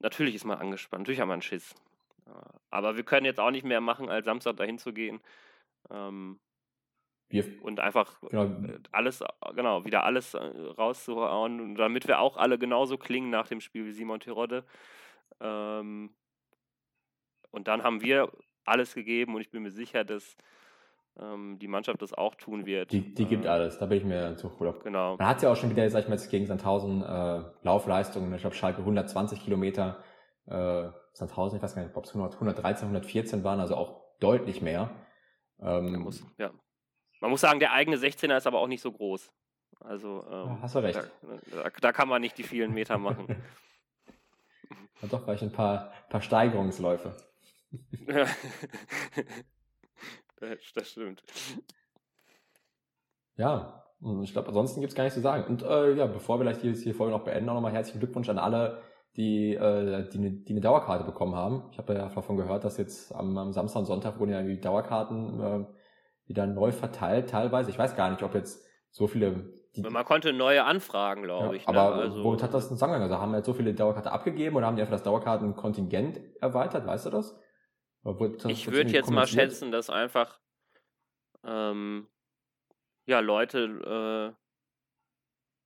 [0.00, 1.02] natürlich ist man angespannt.
[1.02, 1.74] Natürlich hat man Schiss.
[2.70, 5.20] Aber wir können jetzt auch nicht mehr machen, als Samstag dahin zu gehen.
[5.90, 6.38] Ähm,
[7.30, 8.44] wir, und einfach genau.
[8.44, 9.22] Äh, alles,
[9.54, 13.92] genau, wieder alles äh, rauszuhauen, damit wir auch alle genauso klingen nach dem Spiel wie
[13.92, 14.64] Simon Terodde.
[15.40, 16.10] Ähm,
[17.50, 18.30] und dann haben wir
[18.64, 20.36] alles gegeben und ich bin mir sicher, dass
[21.20, 22.92] ähm, die Mannschaft das auch tun wird.
[22.92, 24.80] Die, die gibt äh, alles, da bin ich mir zu cool auf.
[24.80, 25.16] Genau.
[25.16, 28.40] Man hat ja auch schon wieder, sag ich mal, jetzt gegen Sandhausen äh, Laufleistungen, ich
[28.40, 30.02] glaube Schalke 120 Kilometer,
[30.46, 34.90] äh, Sandhausen, ich weiß gar nicht, ob es 113, 114 waren, also auch deutlich mehr.
[35.60, 36.50] Ähm, muss, ja.
[37.20, 39.32] Man muss sagen, der eigene 16er ist aber auch nicht so groß.
[39.80, 41.00] Also, ähm, hast du recht.
[41.50, 43.28] Da, da, kann man nicht die vielen Meter machen.
[45.02, 47.16] ja, doch, vielleicht ein paar, paar Steigerungsläufe.
[50.74, 51.22] das stimmt.
[53.36, 53.84] Ja,
[54.22, 55.44] ich glaube, ansonsten gibt's gar nichts zu sagen.
[55.44, 58.28] Und äh, ja, bevor wir vielleicht die, die Folge noch beenden, auch nochmal herzlichen Glückwunsch
[58.28, 58.82] an alle,
[59.16, 61.64] die, äh, die, die eine Dauerkarte bekommen haben.
[61.72, 64.60] Ich habe ja davon gehört, dass jetzt am, am Samstag und Sonntag wurden ja die
[64.60, 65.66] Dauerkarten äh,
[66.28, 67.70] wieder neu verteilt, teilweise.
[67.70, 69.52] Ich weiß gar nicht, ob jetzt so viele.
[69.74, 71.66] Die, Man konnte neue anfragen, glaube ja, ich.
[71.66, 71.76] Ne?
[71.76, 73.02] Aber also, womit hat das einen Zusammenhang?
[73.02, 76.86] Also haben wir jetzt so viele Dauerkarte abgegeben oder haben die einfach das Dauerkartenkontingent erweitert?
[76.86, 77.38] Weißt du das?
[78.04, 80.38] das ich würde jetzt mal schätzen, dass einfach
[81.44, 82.06] ähm,
[83.06, 84.38] ja Leute äh,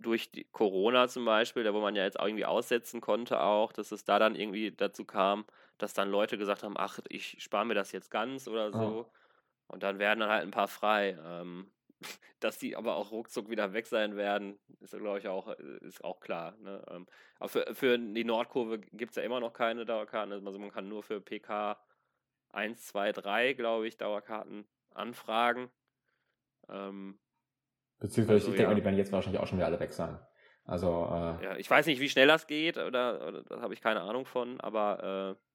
[0.02, 3.92] durch Corona zum Beispiel, da wo man ja jetzt auch irgendwie aussetzen konnte auch, dass
[3.92, 5.44] es da dann irgendwie dazu kam,
[5.78, 9.10] dass dann Leute gesagt haben, ach, ich spare mir das jetzt ganz oder so.
[9.72, 11.18] Und dann werden dann halt ein paar frei.
[11.24, 11.72] Ähm,
[12.40, 16.04] dass die aber auch ruckzuck wieder weg sein werden, ist, glaube ich, auch, äh, ist
[16.04, 16.54] auch klar.
[16.60, 16.82] Ne?
[16.90, 17.06] Ähm,
[17.38, 20.32] aber für, für die Nordkurve gibt es ja immer noch keine Dauerkarten.
[20.32, 21.78] Also man kann nur für PK
[22.50, 25.70] 1, 2, 3, glaube ich, Dauerkarten anfragen.
[26.68, 27.18] Ähm,
[27.98, 28.74] Beziehungsweise also, ich denke ja.
[28.74, 30.18] die werden jetzt wahrscheinlich auch schon wieder alle weg sein.
[30.64, 33.80] Also, äh, ja, ich weiß nicht, wie schnell das geht, oder, oder da habe ich
[33.80, 35.51] keine Ahnung von, aber äh,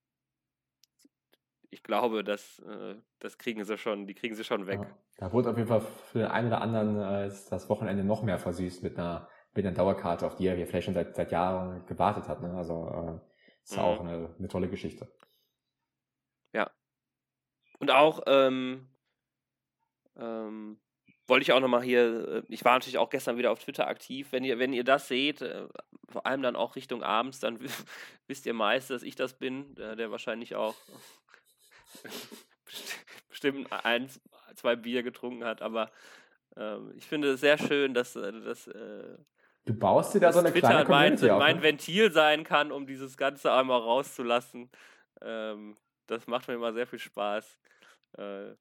[1.70, 4.80] ich glaube, das, äh, das kriegen sie schon, die kriegen sie schon weg.
[4.82, 8.24] Ja, da wurde auf jeden Fall für den einen oder anderen äh, das Wochenende noch
[8.24, 11.86] mehr versüßt mit einer, mit einer Dauerkarte, auf die er vielleicht schon seit, seit Jahren
[11.86, 12.42] gewartet hat.
[12.42, 12.54] Ne?
[12.56, 13.84] Also äh, ist mhm.
[13.84, 15.12] auch eine, eine tolle Geschichte.
[16.54, 16.72] Ja.
[17.80, 18.90] Und auch, ähm,
[20.16, 20.80] ähm,
[21.28, 24.32] wollte ich auch nochmal hier, äh, ich war natürlich auch gestern wieder auf Twitter aktiv.
[24.32, 25.68] Wenn ihr, wenn ihr das seht, äh,
[26.08, 27.60] vor allem dann auch Richtung abends, dann
[28.28, 30.76] wisst ihr meist, dass ich das bin, der, der wahrscheinlich auch
[33.30, 34.10] bestimmt ein,
[34.56, 35.92] zwei Bier getrunken hat, aber
[36.56, 39.18] ähm, ich finde es sehr schön, dass, äh, dass äh,
[39.66, 41.62] Du baust dir da so eine Twitter kleine Community mein, auf, mein ne?
[41.64, 44.72] Ventil sein kann, um dieses Ganze einmal rauszulassen.
[45.22, 45.76] Ähm,
[46.08, 47.60] das macht mir immer sehr viel Spaß.
[48.18, 48.54] Äh,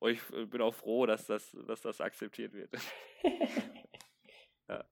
[0.00, 2.70] und ich äh, bin auch froh, dass das, dass das akzeptiert wird.
[4.68, 4.84] ja.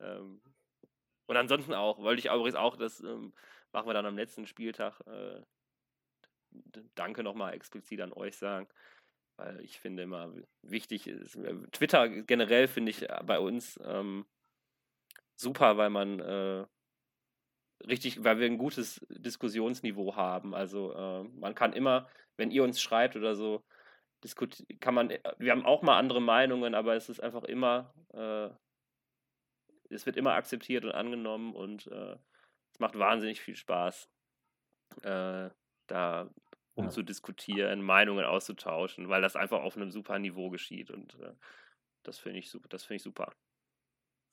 [0.00, 0.42] ähm,
[1.26, 3.32] und ansonsten auch, wollte ich übrigens auch, das ähm,
[3.72, 5.40] machen wir dann am letzten Spieltag, äh,
[6.94, 8.68] Danke nochmal explizit an euch sagen,
[9.36, 10.32] weil ich finde immer
[10.62, 14.26] wichtig ist, äh, Twitter generell finde ich äh, bei uns ähm,
[15.36, 16.66] super, weil man äh,
[17.86, 20.54] richtig, weil wir ein gutes Diskussionsniveau haben.
[20.54, 23.64] Also äh, man kann immer, wenn ihr uns schreibt oder so,
[24.80, 28.50] kann man, äh, wir haben auch mal andere Meinungen, aber es ist einfach immer, äh,
[29.90, 32.16] es wird immer akzeptiert und angenommen und äh,
[32.72, 34.10] es macht wahnsinnig viel Spaß,
[35.88, 36.30] da
[36.74, 36.90] um ja.
[36.90, 41.32] zu diskutieren, Meinungen auszutauschen, weil das einfach auf einem super Niveau geschieht und äh,
[42.04, 43.32] das finde ich super, das finde ich super.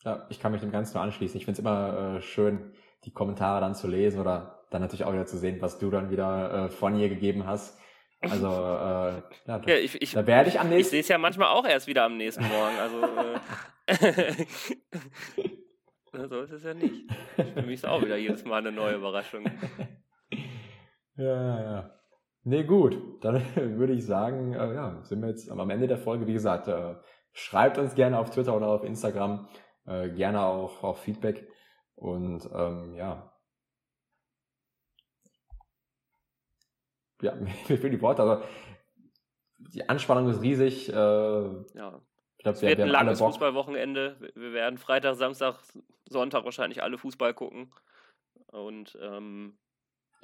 [0.03, 1.37] Ja, ich kann mich dem Ganzen nur anschließen.
[1.37, 2.73] Ich finde es immer äh, schön,
[3.05, 6.11] die Kommentare dann zu lesen oder dann natürlich auch wieder zu sehen, was du dann
[6.11, 7.79] wieder äh, von ihr gegeben hast.
[8.21, 10.81] Also, äh, ja, ja ich, ich, da werde ich am nächsten.
[10.81, 12.77] Ich sehe es ja manchmal auch erst wieder am nächsten Morgen.
[12.77, 13.01] Also,
[13.87, 14.45] äh,
[16.29, 17.11] so ist es ja nicht.
[17.35, 19.45] Für mich ist auch wieder jedes Mal eine neue Überraschung.
[21.17, 21.99] Ja, ja, ja.
[22.43, 23.23] Nee, gut.
[23.23, 23.43] Dann
[23.77, 26.27] würde ich sagen, äh, ja, sind wir jetzt am Ende der Folge.
[26.27, 26.95] Wie gesagt, äh,
[27.33, 29.47] schreibt uns gerne auf Twitter oder auf Instagram.
[29.85, 31.47] Äh, gerne auch, auch Feedback.
[31.95, 33.35] Und ähm, ja,
[37.21, 37.35] ja,
[37.67, 38.43] mir fehlen die Worte, aber
[39.57, 40.89] die Anspannung ist riesig.
[40.89, 42.01] Äh, ja.
[42.37, 44.31] Ich glaub, es wir, wird ein langes Fußballwochenende.
[44.35, 45.57] Wir werden Freitag, Samstag,
[46.07, 47.73] Sonntag wahrscheinlich alle Fußball gucken.
[48.47, 49.57] Und ähm,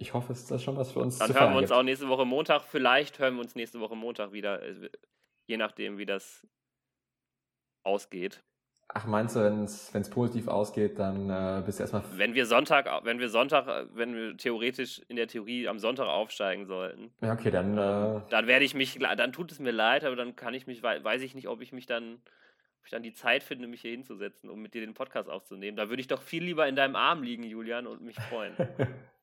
[0.02, 1.20] ich hoffe, es ist schon was für uns.
[1.20, 1.80] Dann hören wir uns gibt.
[1.80, 2.64] auch nächste Woche Montag.
[2.64, 4.90] Vielleicht hören wir uns nächste Woche Montag wieder, äh,
[5.48, 6.46] je nachdem, wie das
[7.84, 8.44] ausgeht.
[8.94, 12.04] Ach, meinst du, wenn es positiv ausgeht, dann äh, bist du erstmal.
[12.14, 16.08] Wenn wir Sonntag, wenn wir Sonntag, äh, wenn wir theoretisch in der Theorie am Sonntag
[16.08, 17.14] aufsteigen sollten.
[17.22, 17.78] Ja, okay, dann.
[17.78, 18.22] Äh...
[18.30, 21.22] Dann werde ich mich, dann tut es mir leid, aber dann kann ich mich, weiß
[21.22, 22.16] ich nicht, ob ich mich dann,
[22.80, 25.78] ob ich dann die Zeit finde, mich hier hinzusetzen, um mit dir den Podcast aufzunehmen.
[25.78, 28.56] Da würde ich doch viel lieber in deinem Arm liegen, Julian, und mich freuen.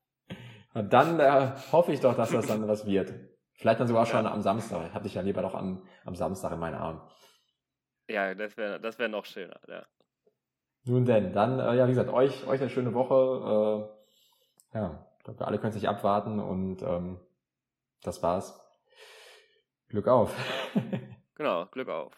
[0.73, 3.13] und dann äh, hoffe ich doch, dass das dann was wird.
[3.53, 4.31] Vielleicht dann sogar schon ja.
[4.31, 4.87] am Samstag.
[4.87, 7.01] Ich habe dich ja lieber doch am, am Samstag in meinen Arm.
[8.07, 9.85] Ja, das wäre das wär noch schöner, ja.
[10.85, 13.91] Nun denn, dann, äh, ja, wie gesagt, euch, euch eine schöne Woche.
[14.73, 17.19] Äh, ja, ich glaube, alle können sich abwarten und ähm,
[18.01, 18.59] das war's.
[19.89, 20.35] Glück auf.
[21.35, 22.13] genau, Glück auf.